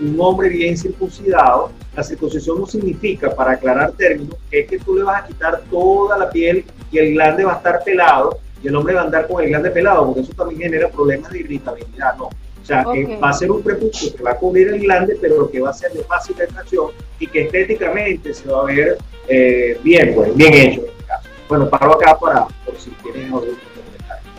[0.00, 4.94] un hombre bien circuncidado, la circuncisión no significa, para aclarar términos, que es que tú
[4.96, 8.68] le vas a quitar toda la piel y el glande va a estar pelado y
[8.68, 11.40] el hombre va a andar con el glande pelado, porque eso también genera problemas de
[11.40, 12.16] irritabilidad.
[12.16, 12.26] No.
[12.26, 13.06] O sea, okay.
[13.06, 15.70] que va a ser un prepucio que va a cubrir el glande, pero que va
[15.70, 20.36] a ser de fácil extracción y que estéticamente se va a ver eh, bien, pues,
[20.36, 21.28] bien hecho en este caso.
[21.48, 24.30] Bueno, paro acá para, por si tienen algún comentario.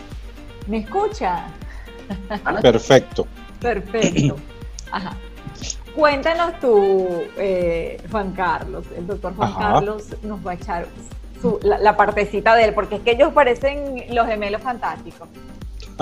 [0.68, 1.46] ¿Me escucha?
[2.62, 3.26] Perfecto.
[3.60, 4.36] Perfecto.
[4.92, 5.12] Ajá.
[5.94, 8.84] Cuéntanos tú, eh, Juan Carlos.
[8.96, 9.60] El doctor Juan Ajá.
[9.60, 10.86] Carlos nos va a echar
[11.40, 15.28] su, la, la, partecita de él, porque es que ellos parecen los gemelos fantásticos.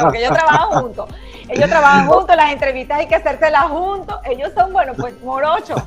[0.00, 1.08] porque ellos trabajan juntos.
[1.48, 4.16] Ellos trabajan juntos, las entrevistas hay que hacérselas juntos.
[4.24, 5.82] Ellos son, bueno, pues morochos.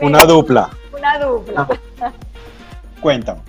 [0.00, 0.70] Una dupla.
[0.96, 1.66] Una dupla.
[3.00, 3.40] Cuéntame.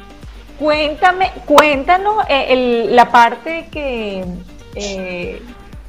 [0.60, 4.24] Cuéntame, cuéntanos eh, el, la parte que
[4.76, 5.42] eh,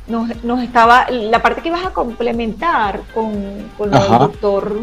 [0.08, 3.32] nos, nos, estaba, la parte que ibas a complementar con,
[3.78, 4.76] con el doctor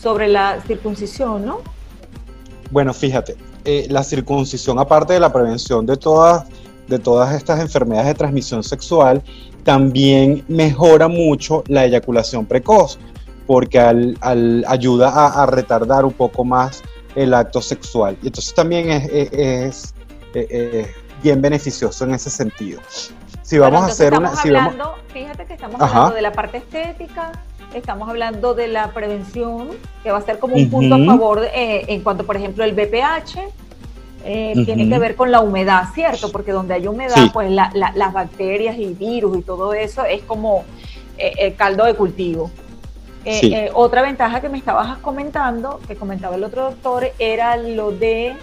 [0.00, 1.58] sobre la circuncisión, ¿no?
[2.70, 6.44] Bueno, fíjate, eh, la circuncisión, aparte de la prevención de todas,
[6.86, 9.22] de todas estas enfermedades de transmisión sexual,
[9.62, 12.98] también mejora mucho la eyaculación precoz,
[13.46, 16.82] porque al, al ayuda a, a retardar un poco más
[17.14, 18.16] el acto sexual.
[18.22, 19.94] Y entonces también es, es, es,
[20.34, 20.88] es,
[21.22, 22.80] bien beneficioso en ese sentido.
[23.42, 24.34] Si vamos a hacer una...
[24.36, 25.96] Si hablando, vamos, fíjate que estamos Ajá.
[25.96, 27.32] hablando de la parte estética,
[27.74, 29.70] estamos hablando de la prevención,
[30.02, 31.04] que va a ser como un punto uh -huh.
[31.04, 33.38] a favor eh, en cuanto, por ejemplo, el BPH.
[34.24, 34.64] Eh, uh -huh.
[34.64, 36.30] Tiene que ver con la humedad, ¿cierto?
[36.30, 37.30] Porque donde hay humedad, sí.
[37.32, 40.64] pues la, la, las bacterias y virus y todo eso es como
[41.16, 42.50] eh, el caldo de cultivo.
[43.28, 43.54] Eh, sí.
[43.54, 48.34] eh, otra ventaja que me estabas comentando, que comentaba el otro doctor, era lo de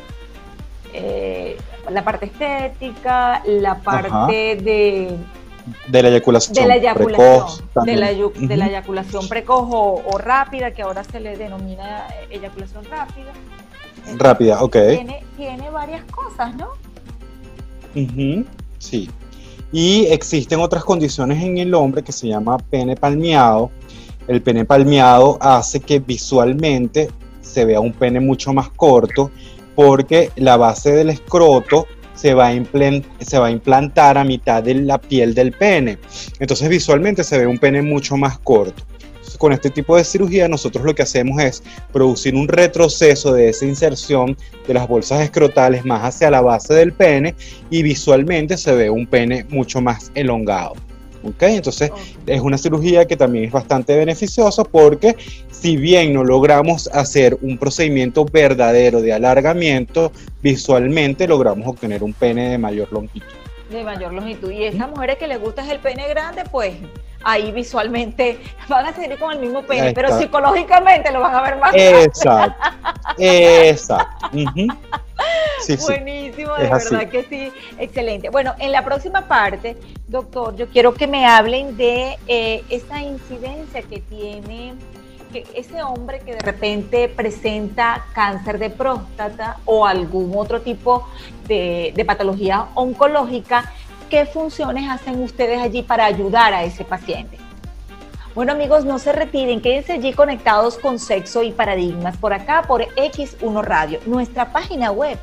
[0.93, 1.57] eh,
[1.89, 4.27] la parte estética, la parte Ajá.
[4.27, 5.17] de...
[5.87, 7.85] De la eyaculación, de la eyaculación precoz.
[7.85, 8.47] De la, uh -huh.
[8.47, 13.31] de la eyaculación precoz o, o, rápida, que ahora se le denomina eyaculación rápida.
[14.17, 14.73] Rápida, ok.
[14.73, 16.67] Tiene, tiene varias cosas, ¿no?
[17.95, 18.45] Uh -huh.
[18.77, 19.09] Sí.
[19.71, 23.71] Y existen otras condiciones en el hombre que se llama pene palmeado,
[24.27, 27.09] el pene palmeado hace que visualmente
[27.41, 29.31] se vea un pene mucho más corto
[29.75, 32.51] porque la base del escroto se va,
[33.19, 35.97] se va, a implantar a mitad de la piel del pene.
[36.39, 38.83] Entonces visualmente se ve un pene mucho más corto.
[39.37, 41.61] Con este tipo de cirugía nosotros lo que hacemos es
[41.91, 46.93] producir un retroceso de esa inserción de las bolsas escrotales más hacia la base del
[46.93, 47.35] pene
[47.69, 50.73] y visualmente se ve un pene mucho más elongado.
[51.25, 51.55] ¿Okay?
[51.55, 51.91] Entonces
[52.25, 55.15] es una cirugía que también es bastante beneficiosa porque
[55.49, 60.11] si bien no logramos hacer un procedimiento verdadero de alargamiento,
[60.41, 63.27] visualmente logramos obtener un pene de mayor longitud.
[63.69, 64.51] De mayor longitud.
[64.51, 66.75] Y a esas mujeres que les gusta el pene grande, pues
[67.23, 71.57] ahí visualmente van a seguir con el mismo pene, pero psicológicamente lo van a ver
[71.57, 72.63] más Exacto.
[73.17, 74.27] Exacto.
[74.33, 74.77] Uh -huh.
[75.61, 76.61] Sí, Buenísimo, sí.
[76.61, 77.05] de verdad así.
[77.07, 78.29] que sí, excelente.
[78.29, 83.81] Bueno, en la próxima parte, doctor, yo quiero que me hablen de eh, esa incidencia
[83.81, 84.75] que tiene
[85.31, 91.07] que ese hombre que de repente presenta cáncer de próstata o algún otro tipo
[91.47, 93.73] de, de patología oncológica,
[94.09, 97.37] ¿qué funciones hacen ustedes allí para ayudar a ese paciente?
[98.35, 102.81] Bueno amigos, no se retiren, quédense allí conectados con Sexo y Paradigmas por acá por
[102.81, 105.17] X1 Radio, nuestra página web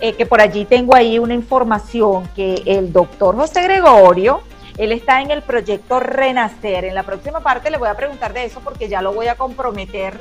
[0.00, 4.40] eh, que por allí tengo ahí una información que el doctor José Gregorio,
[4.78, 6.84] él está en el proyecto Renacer.
[6.84, 9.34] En la próxima parte le voy a preguntar de eso porque ya lo voy a
[9.34, 10.14] comprometer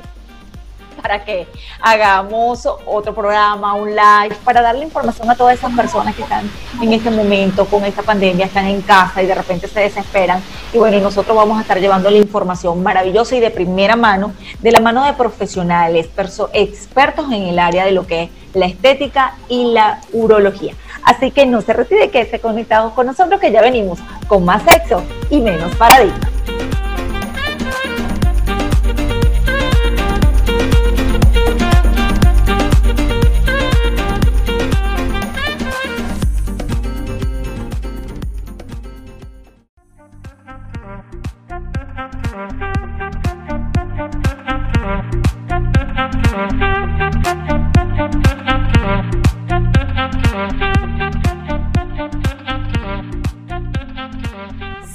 [1.01, 1.47] para que
[1.81, 6.49] hagamos otro programa, un live, para darle información a todas esas personas que están
[6.81, 10.41] en este momento con esta pandemia, están en casa y de repente se desesperan.
[10.73, 14.71] Y bueno, nosotros vamos a estar llevando la información maravillosa y de primera mano, de
[14.71, 16.09] la mano de profesionales,
[16.53, 20.73] expertos en el área de lo que es la estética y la urología.
[21.03, 24.63] Así que no se retire, que esté conectados con nosotros, que ya venimos con más
[24.63, 26.29] sexo y menos paradigma.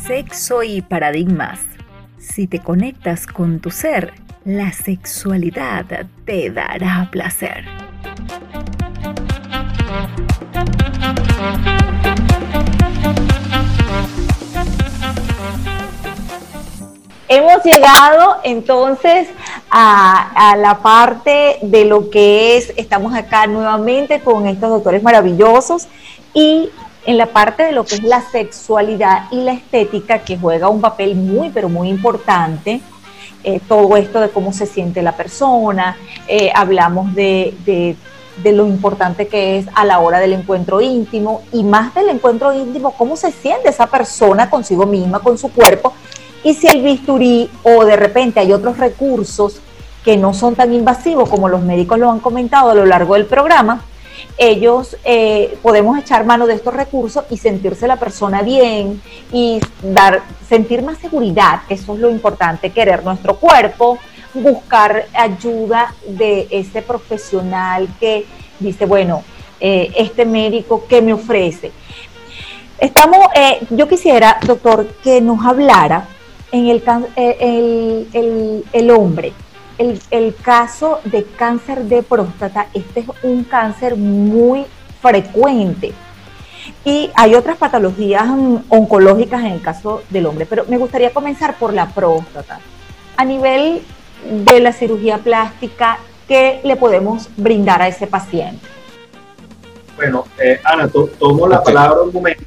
[0.05, 1.61] Sexo y paradigmas.
[2.19, 4.13] Si te conectas con tu ser,
[4.45, 7.65] la sexualidad te dará placer.
[17.65, 19.29] Llegado entonces
[19.71, 25.87] a, la parte de lo que es, estamos acá nuevamente con estos doctores maravillosos
[26.35, 26.71] y
[27.07, 30.81] en la parte de lo que es la sexualidad y la estética, que juega un
[30.81, 32.81] papel muy, pero muy importante.
[33.45, 35.97] Eh, todo esto de cómo se siente la persona,
[36.29, 41.65] eh, hablamos de, de, lo importante que es a la hora del encuentro íntimo y
[41.65, 45.93] más del encuentro íntimo, cómo se siente esa persona consigo misma, con su cuerpo,
[46.45, 49.61] y si el bisturí o de repente hay otros recursos
[50.05, 53.27] que no son tan invasivos como los médicos lo han comentado a lo largo del
[53.27, 53.85] programa,
[54.39, 59.01] ellos eh, podemos echar mano de estos recursos y sentirse la persona bien
[59.33, 63.99] y dar, sentir más seguridad, eso es lo importante, querer nuestro cuerpo,
[64.35, 68.27] buscar ayuda de ese profesional que
[68.59, 69.23] dice, bueno,
[69.61, 71.71] eh, este médico, ¿qué me ofrece?
[72.79, 76.09] Estamos, eh, yo quisiera, doctor, que nos hablara
[76.53, 79.33] en el, el, el hombre
[80.11, 84.67] el, caso de cáncer de próstata, este es un cáncer muy
[85.01, 85.93] frecuente.
[86.85, 88.25] Y hay otras patologías
[88.69, 92.61] oncológicas en el caso del hombre, pero me gustaría comenzar por la próstata.
[93.17, 93.83] A nivel
[94.31, 95.99] de la cirugía plástica,
[96.29, 98.65] ¿qué le podemos brindar a ese paciente?
[99.97, 102.45] Bueno, eh, Ana, tomo la palabra un momento.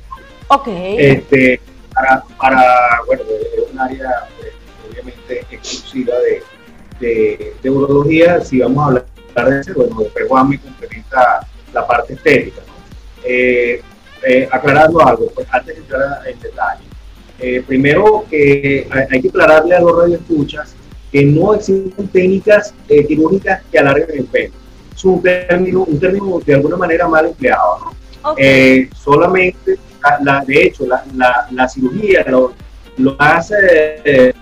[0.47, 0.67] Ok.
[0.67, 1.59] Este,
[1.95, 4.53] para, para, bueno, es un área eh,
[4.87, 6.43] obviamente exclusiva de,
[6.99, 9.05] de, urología, si vamos a hablar
[9.49, 12.61] de eso, bueno, después Juan me complementa la parte estética.
[13.23, 13.81] Eh,
[14.27, 16.83] eh, aclarando algo, pues antes de entrar en detalle.
[17.39, 20.73] Eh, primero, que hay, que aclararle a los radioescuchas
[21.11, 24.53] que no existen técnicas quirúrgicas que alarguen el pelo.
[24.95, 27.91] Es un término, un término de alguna manera mal empleado.
[28.95, 29.77] solamente,
[30.21, 32.53] la, de hecho, la, la, la cirugía lo,
[32.97, 33.55] lo hace
[34.03, 34.33] eh,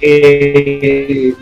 [0.00, 1.34] eh,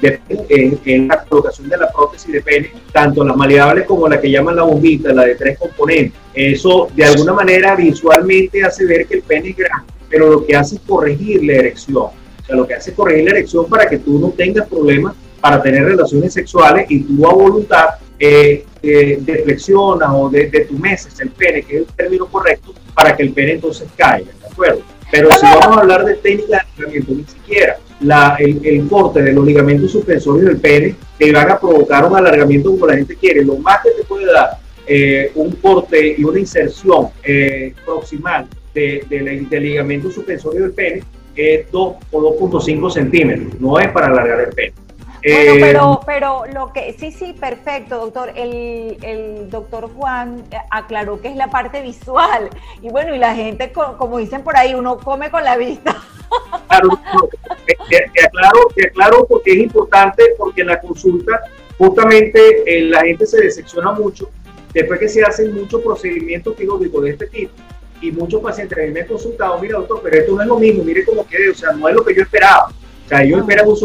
[0.84, 4.56] en, la colocación de la prótesis de pene, tanto las maleables como la que llaman
[4.56, 6.18] la bombita, la de tres componentes.
[6.34, 10.56] Eso de alguna manera visualmente hace ver que el pene es grande, pero lo que
[10.56, 12.04] hace es corregir la erección.
[12.04, 15.14] O sea, lo que hace es corregir la erección para que tú no tengas problemas
[15.44, 17.84] para tener relaciones sexuales y tú a voluntad
[18.18, 22.72] eh, eh deflexionas o de, de tu meses el pene, que es el término correcto,
[22.94, 24.80] para que el pene entonces caiga, ¿de acuerdo?
[25.10, 29.34] Pero si vamos a hablar de técnica de entrenamiento, ni siquiera la, el, corte de
[29.34, 33.44] los ligamentos suspensorios del pene te van a provocar un alargamiento como la gente quiere.
[33.44, 39.04] Lo más que te puede dar eh, un corte y una inserción eh, proximal de,
[39.10, 41.02] del ligamento suspensorio del pene
[41.36, 43.60] es 2 o 2.5 centímetros.
[43.60, 44.83] No es para alargar el pene.
[45.24, 48.32] Bueno, eh, pero, pero lo que, sí, sí, perfecto, doctor.
[48.36, 52.50] El, el, doctor Juan aclaró que es la parte visual.
[52.82, 55.96] Y bueno, y la gente, como dicen por ahí, uno come con la vista.
[56.66, 56.88] Claro,
[57.86, 61.40] te, aclaro, porque es importante, porque en la consulta
[61.78, 64.30] justamente eh, la gente se decepciona mucho
[64.72, 67.52] después que se hacen muchos procedimientos quirúrgicos de este tipo
[68.00, 71.04] y muchos pacientes me han consultado, mira doctor, pero esto no es lo mismo, mire
[71.04, 72.72] cómo quede, o sea, no es lo que yo esperaba.
[73.04, 73.76] O sea, ellos esperan un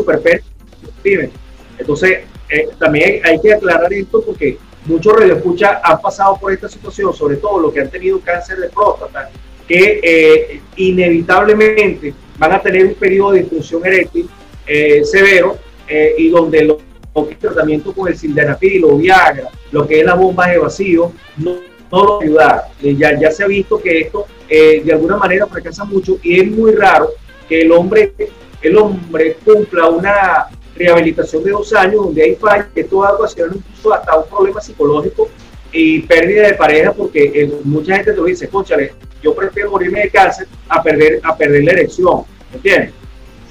[1.77, 2.19] Entonces,
[2.49, 7.37] eh, también hay que aclarar esto porque muchos radioescuchas han pasado por esta situación, sobre
[7.37, 9.29] todo los que han tenido cáncer de próstata,
[9.67, 14.27] que eh, inevitablemente van a tener un periodo de disfunción eréctil
[14.65, 15.57] eh, severo
[16.17, 16.77] y donde los,
[17.39, 21.55] tratamientos con el sildenafil o Viagra, lo que es la bomba de vacío, no,
[21.91, 22.69] no lo ayuda.
[22.79, 26.73] Ya, ya se ha visto que esto de alguna manera fracasa mucho y es muy
[26.73, 27.09] raro
[27.47, 28.13] que el hombre,
[28.61, 30.47] el hombre cumpla una
[30.79, 34.29] rehabilitación de dos años donde hay fallo, que esto va a ocasionar incluso hasta un
[34.29, 35.29] problema psicológico
[35.71, 40.01] y pérdida de pareja porque eh, mucha gente te lo dice, conchale, yo prefiero morirme
[40.01, 42.23] de cáncer a perder, a perder la erección,
[42.53, 42.93] ¿entiendes?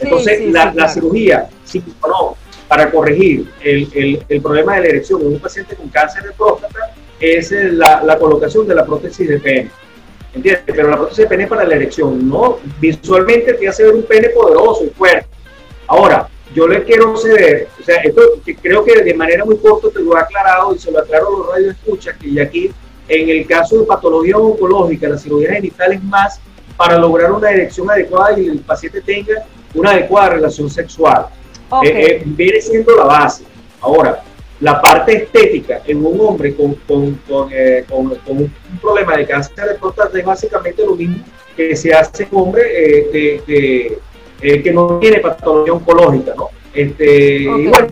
[0.01, 2.37] Entonces, la, cirugía, sí no,
[2.69, 6.33] para corregir el, el, el, problema de la erección en un paciente con cáncer de
[6.33, 9.71] próstata es la, la colocación de la prótesis de pene.
[10.35, 10.63] ¿Entiendes?
[10.67, 12.59] Pero la prótesis de pene es para la erección, ¿no?
[12.81, 15.27] Visualmente te hace ver un pene poderoso y fuerte.
[15.89, 18.23] Ahora, yo le quiero ceder, o sea, esto
[18.63, 21.31] creo que de manera muy corta te lo he aclarado y se lo aclaro a
[21.31, 22.71] los radioescuchas, que aquí,
[23.09, 26.41] en el caso de patología oncológica, la cirugía genital es más
[26.77, 29.45] para lograr una erección adecuada y el paciente tenga
[29.75, 31.27] una adecuada relación sexual.
[31.83, 33.45] Eh, eh, viene siendo la base.
[33.81, 34.23] Ahora,
[34.61, 39.75] la parte estética en un hombre con, con, con, eh, un problema de cáncer de
[39.75, 41.19] próstata es básicamente lo mismo
[41.57, 43.99] que se hace en un hombre de,
[44.41, 46.51] que no tiene patología oncológica, ¿no?
[46.73, 47.89] Este, Y bueno,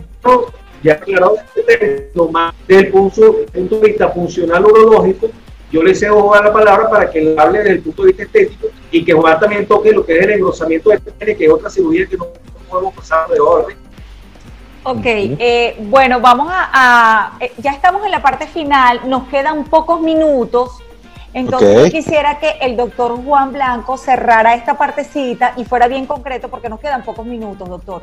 [0.83, 5.27] ya aclarado este más desde el punto, punto, de vista funcional urológico,
[5.71, 8.23] yo le cedo jugar la palabra para que él hable desde el punto de vista
[8.23, 11.51] estético y que Juan también toque lo que es el engrosamiento de pene, que es
[11.51, 12.27] otra cirugía que no
[12.69, 13.77] podemos pasar de orden.
[14.83, 19.99] Ok, eh, bueno, vamos a, eh, ya estamos en la parte final, nos quedan pocos
[19.99, 20.81] minutos,
[21.37, 26.49] entonces yo quisiera que el doctor Juan Blanco cerrara esta partecita y fuera bien concreto
[26.49, 28.01] porque nos quedan pocos minutos, doctor.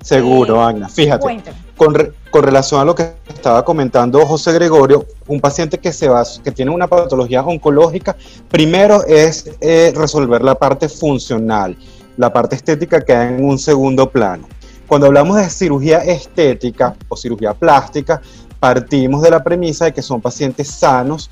[0.00, 0.88] Seguro, eh, Agna.
[0.88, 1.94] Fíjate, con,
[2.30, 6.50] con, relación a lo que estaba comentando José Gregorio, un paciente que, se va, que
[6.50, 8.16] tiene una patología oncológica,
[8.48, 11.76] primero es eh, resolver la parte funcional,
[12.16, 14.48] la parte estética queda en un segundo plano.
[14.88, 18.20] Cuando hablamos de cirugía estética o cirugía plástica,
[18.58, 21.30] partimos de la premisa de que son pacientes sanos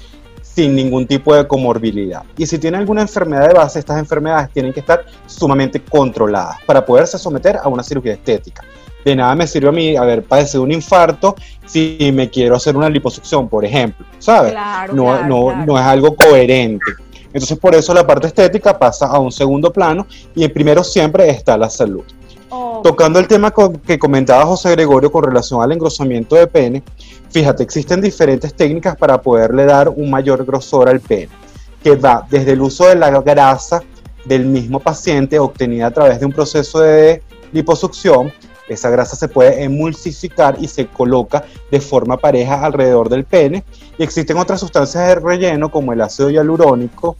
[0.55, 2.23] sin ningún tipo de comorbilidad.
[2.37, 6.85] Y si tiene alguna enfermedad de base, estas enfermedades tienen que estar sumamente controladas para
[6.85, 8.63] poderse someter a una cirugía estética.
[9.05, 11.35] De nada me sirve a mí haber padecido un infarto
[11.65, 14.55] si me quiero hacer una liposucción, por ejemplo, ¿sabes?
[14.93, 16.93] no, no, no es algo coherente.
[17.33, 21.31] Entonces por eso la parte estética pasa a un segundo plano y el primero siempre
[21.31, 22.05] está la salud.
[22.83, 23.53] Tocando el tema
[23.87, 26.83] que comentaba José Gregorio con relación al engrosamiento de pene,
[27.31, 31.29] fíjate, existen diferentes técnicas para poderle dar un mayor grosor al pene,
[31.83, 33.83] que va desde el uso de la grasa
[34.25, 37.23] del mismo paciente obtenida a través de un proceso de
[37.53, 38.33] liposucción,
[38.71, 43.65] esa grasa se puede emulsificar y se coloca de forma pareja alrededor del pene.
[43.99, 47.17] Y existen otras sustancias de relleno como el ácido hialurónico,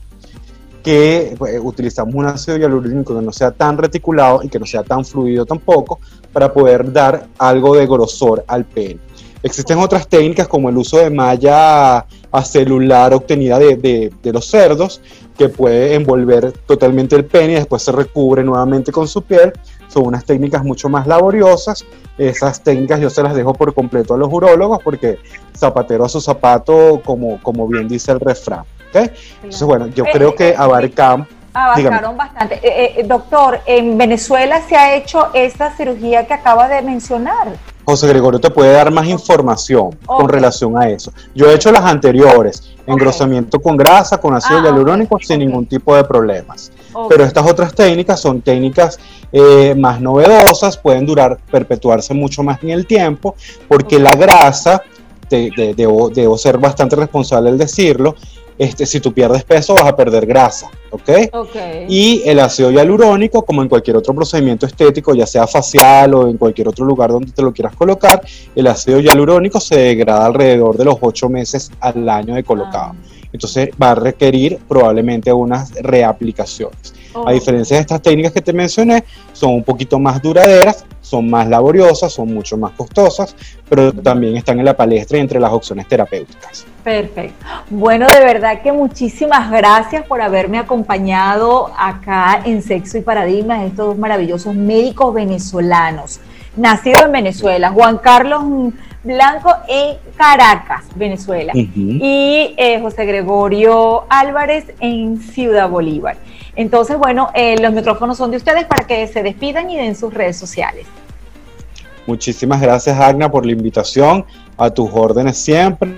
[0.83, 4.83] que pues, utilizamos un ácido hialurónico que no sea tan reticulado y que no sea
[4.83, 5.99] tan fluido tampoco
[6.33, 8.99] para poder dar algo de grosor al pene.
[9.43, 13.75] Existen otras técnicas como el uso de malla acelular obtenida de,
[14.21, 15.01] de, los cerdos
[15.35, 19.51] que puede envolver totalmente el pene y después se recubre nuevamente con su piel.
[19.87, 21.83] Son unas técnicas mucho más laboriosas.
[22.19, 25.17] Esas técnicas yo se las dejo por completo a los urólogos porque
[25.57, 28.63] zapatero a su zapato, como, como bien dice el refrán.
[28.99, 31.27] Entonces, bueno, yo creo eh, que eh, abarcamos...
[31.53, 32.61] Abarcaron bastante.
[32.63, 37.49] Eh, doctor, en Venezuela se ha hecho esta cirugía que acaba de mencionar.
[37.83, 41.11] José Gregorio te puede dar más información con relación a eso.
[41.35, 45.93] Yo he hecho las anteriores, engrosamiento con grasa, con ácido ah, hialurónico, sin ningún tipo
[45.93, 46.71] de problemas.
[47.09, 48.97] Pero estas otras técnicas son técnicas
[49.75, 53.35] más novedosas, pueden durar, perpetuarse mucho más en el tiempo,
[53.67, 54.83] porque la grasa,
[55.29, 58.15] debo, debo ser bastante responsable al decirlo,
[58.61, 61.09] este, si tú pierdes peso vas a perder grasa, ¿ok?
[61.89, 66.37] Y el ácido hialurónico, como en cualquier otro procedimiento estético, ya sea facial o en
[66.37, 68.21] cualquier otro lugar donde te lo quieras colocar,
[68.55, 72.93] el ácido hialurónico se degrada alrededor de los ocho meses al año de colocado.
[72.93, 73.20] Ah.
[73.33, 76.93] Entonces va a requerir probablemente unas reaplicaciones.
[77.25, 79.03] A diferencia de estas técnicas que te mencioné,
[79.33, 83.35] son un poquito más duraderas, son más laboriosas, son mucho más costosas,
[83.67, 86.65] pero también están en la palestra y entre las opciones terapéuticas.
[86.83, 87.45] Perfecto.
[87.69, 93.87] Bueno, de verdad que muchísimas gracias por haberme acompañado acá en Sexo y Paradigmas, estos
[93.87, 96.21] dos maravillosos médicos venezolanos,
[96.55, 98.73] nacidos en Venezuela, Juan Carlos
[99.03, 106.17] Blanco en Caracas, Venezuela, y eh, José Gregorio Álvarez en Ciudad Bolívar.
[106.55, 110.13] Entonces, bueno, eh, los micrófonos son de ustedes para que se despidan y den sus
[110.13, 110.85] redes sociales.
[112.05, 114.25] Muchísimas gracias, Agna, por la invitación.
[114.57, 115.95] A tus órdenes siempre.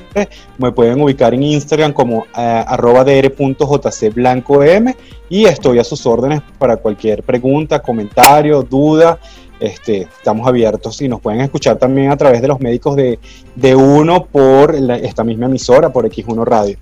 [0.58, 4.94] Me pueden ubicar en Instagram como eh, arroba dr.jcblancom
[5.28, 9.20] y estoy a sus órdenes para cualquier pregunta, comentario, duda.
[9.64, 13.18] Este, estamos abiertos y nos pueden escuchar también a través de los médicos de,
[13.56, 16.78] de Uno por esta misma emisora, por X1 Radio.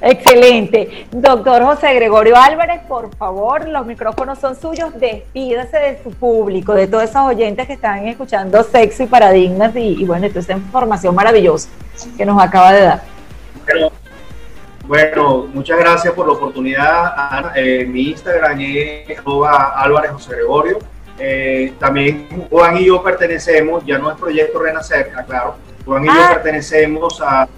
[0.00, 1.08] Excelente.
[1.10, 4.92] Doctor José Gregorio Álvarez, por favor, los micrófonos son suyos.
[4.94, 10.04] Despídase de su público, de todos esos oyentes que están escuchando Sexo y Paradigmas y,
[10.04, 11.68] bueno, toda esta información maravillosa
[12.16, 13.02] que nos acaba de dar.
[14.86, 17.56] Bueno, muchas gracias por la oportunidad.
[17.56, 19.18] Eh, mi Instagram es
[19.74, 20.78] Álvarez José Gregorio.
[21.18, 26.12] Eh, también Juan y yo pertenecemos, ya no es Proyecto Renacer, claro, Juan y yo
[26.12, 26.30] ah.
[26.34, 27.48] pertenecemos a,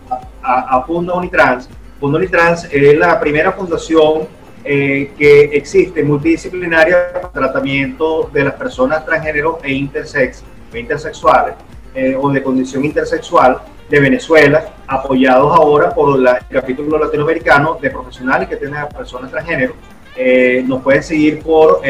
[0.42, 1.68] a, a Funda Unitrans
[2.00, 4.28] Fondo Trans es la primera fundación
[4.64, 10.42] eh, que existe multidisciplinaria para tratamiento de las personas transgénero e intersex,
[10.72, 11.54] e intersexuales
[11.94, 18.48] eh, o de condición intersexual de Venezuela, apoyados ahora por el capítulo latinoamericano de profesionales
[18.48, 19.74] que tienen a personas transgénero.
[20.16, 21.82] Eh, nos pueden seguir por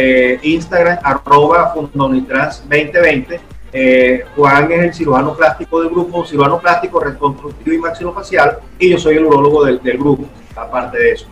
[0.42, 7.76] Instagram, arroba Fundonitrans 2020 eh, Juan es el cirujano plástico del grupo, cirujano plástico reconstructivo
[7.76, 10.24] y maxilofacial, y yo soy el urólogo del, grupo,
[10.54, 11.26] aparte de eso.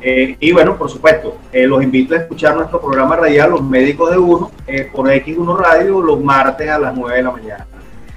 [0.00, 4.12] Eh, y bueno, por supuesto, eh, los invito a escuchar nuestro programa radial, Los Médicos
[4.12, 4.52] de Uno,
[4.92, 7.66] por X1 Radio, los martes a las 9 de la mañana.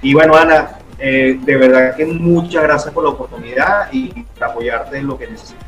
[0.00, 5.08] Y bueno, Ana, de verdad que muchas gracias por la oportunidad y por apoyarte en
[5.08, 5.67] lo que necesitas.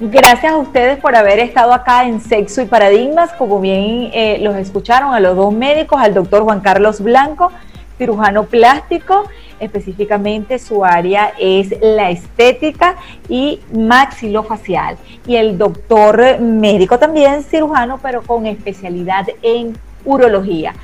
[0.00, 4.56] Gracias a ustedes por haber estado acá en Sexo y Paradigmas, como bien eh, los
[4.56, 7.52] escucharon a los dos médicos, al doctor Juan Carlos Blanco,
[7.98, 9.24] cirujano plástico,
[9.60, 12.96] específicamente su área es la estética
[13.28, 20.74] y maxilofacial, y el doctor médico también cirujano, pero con especialidad en urología.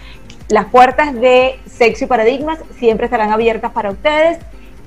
[0.49, 4.39] Las puertas de Sexo y Paradigmas siempre estarán abiertas para ustedes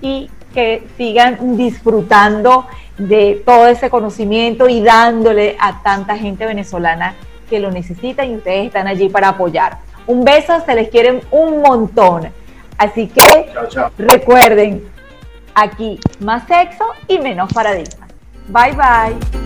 [0.01, 7.15] y que sigan disfrutando de todo ese conocimiento y dándole a tanta gente venezolana
[7.49, 9.77] que lo necesita y ustedes están allí para apoyar.
[10.07, 12.29] Un beso, se les quieren un montón.
[12.77, 13.51] Así que
[13.97, 14.83] recuerden,
[15.53, 18.09] aquí más sexo y menos paradigmas.
[18.47, 19.41] Bye bye.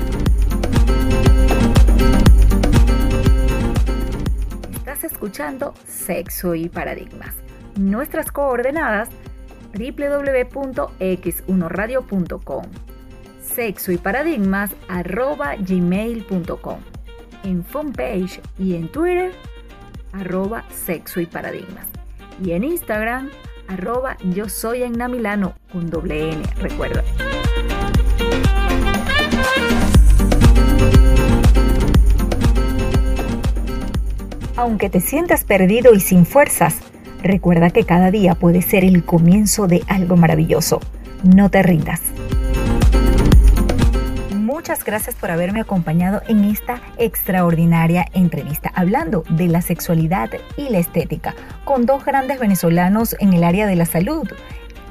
[4.78, 7.36] Estás escuchando Sexo y Paradigmas.
[7.76, 9.10] Nuestras coordenadas
[9.76, 12.66] www.x1radio.com
[13.42, 16.80] sexo y paradigmas arroba gmail.com
[17.44, 19.32] en fanpage y en Twitter
[20.12, 21.88] arroba sexo y paradigmas.
[22.44, 23.32] Y en Instagram
[23.68, 27.04] arroba yo soy en Milano con doble N, recuerda.
[34.58, 36.80] Aunque te sientas perdido y sin fuerzas,
[37.26, 40.80] recuerda que cada día puede ser el comienzo de algo maravilloso.
[41.24, 42.02] No te rindas.
[44.34, 50.80] Muchas gracias por haberme acompañado en esta extraordinaria entrevista hablando de la sexualidad y la
[50.80, 54.28] estética con dos grandes venezolanos en el área de la salud.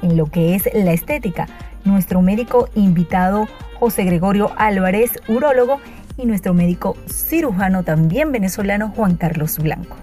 [0.01, 1.47] En lo que es la estética,
[1.83, 3.47] nuestro médico invitado
[3.79, 5.79] José Gregorio Álvarez, urólogo,
[6.17, 9.97] y nuestro médico cirujano también venezolano Juan Carlos Blanco.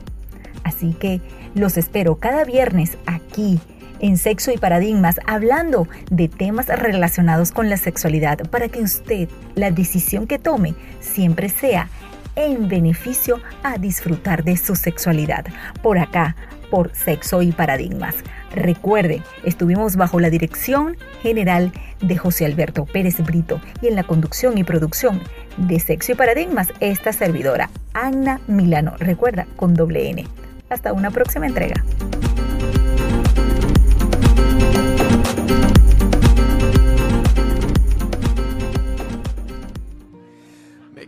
[0.64, 1.20] Así que
[1.54, 3.60] los espero cada viernes aquí
[4.00, 9.70] en Sexo y Paradigmas, hablando de temas relacionados con la sexualidad para que usted, la
[9.70, 11.88] decisión que tome, siempre sea
[12.34, 15.46] en beneficio a disfrutar de su sexualidad.
[15.82, 16.34] Por acá,
[16.70, 18.14] por Sexo y Paradigmas.
[18.54, 24.58] Recuerde, estuvimos bajo la dirección general de José Alberto Pérez Brito y en la conducción
[24.58, 25.20] y producción
[25.58, 28.94] de Sexo y Paradigmas, esta servidora, Anna Milano.
[28.98, 30.26] Recuerda, con doble N.
[30.72, 31.84] Hasta una próxima entrega.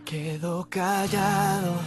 [0.05, 1.79] quedo callado.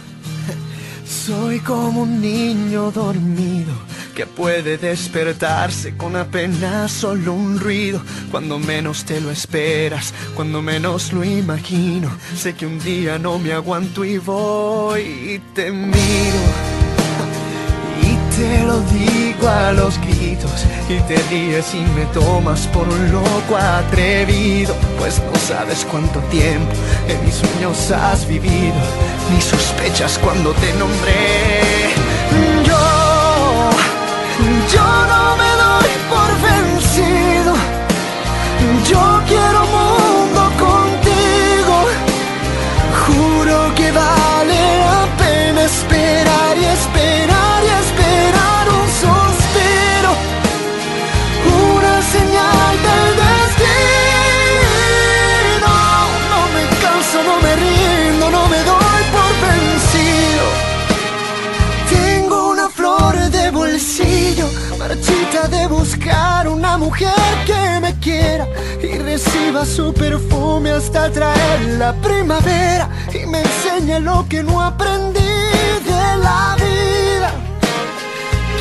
[1.05, 3.73] Soy como un niño dormido
[4.13, 8.01] que puede despertarse con apenas solo un ruido.
[8.29, 12.11] Cuando menos te lo esperas, cuando menos lo imagino.
[12.35, 16.68] Sé que un día no me aguanto y voy y te miro
[18.39, 23.57] te lo digo a los gritos y te ríes y me tomas por un loco
[23.57, 26.71] atrevido, pues no sabes cuánto tiempo
[27.07, 28.79] en mis sueños has vivido,
[29.31, 31.93] ni sospechas cuando te nombré.
[32.63, 32.85] Yo,
[34.73, 37.53] yo no me doy por vencido,
[38.89, 39.58] yo quiero
[65.89, 68.47] buscar una mujer que me quiera
[68.81, 75.33] y reciba su perfume hasta traer la primavera y me enseñe lo que no aprendí
[75.91, 77.31] de la vida.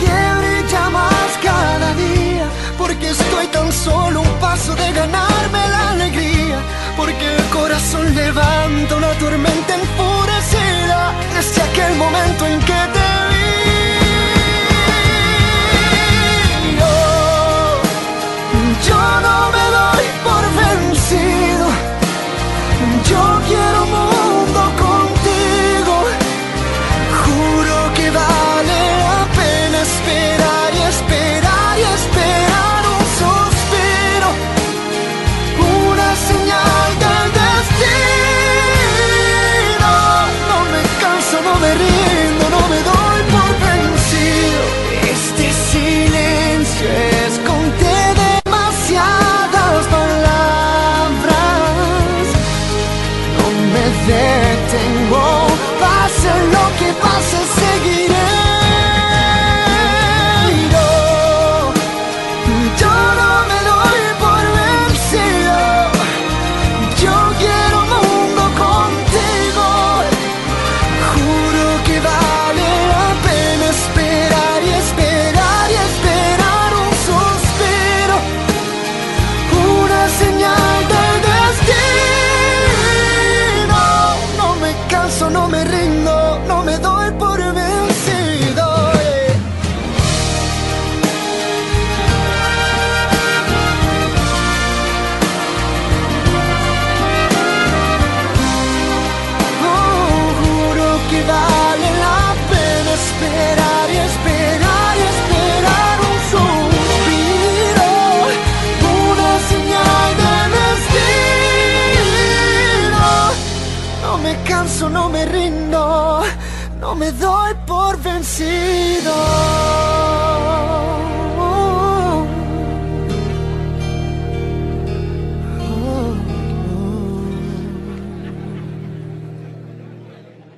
[0.00, 2.46] Que brilla más cada día,
[2.78, 6.58] porque estoy tan solo un paso de ganarme la alegría,
[6.96, 12.87] porque el corazón levanta una tormenta enfurecida desde aquel momento en que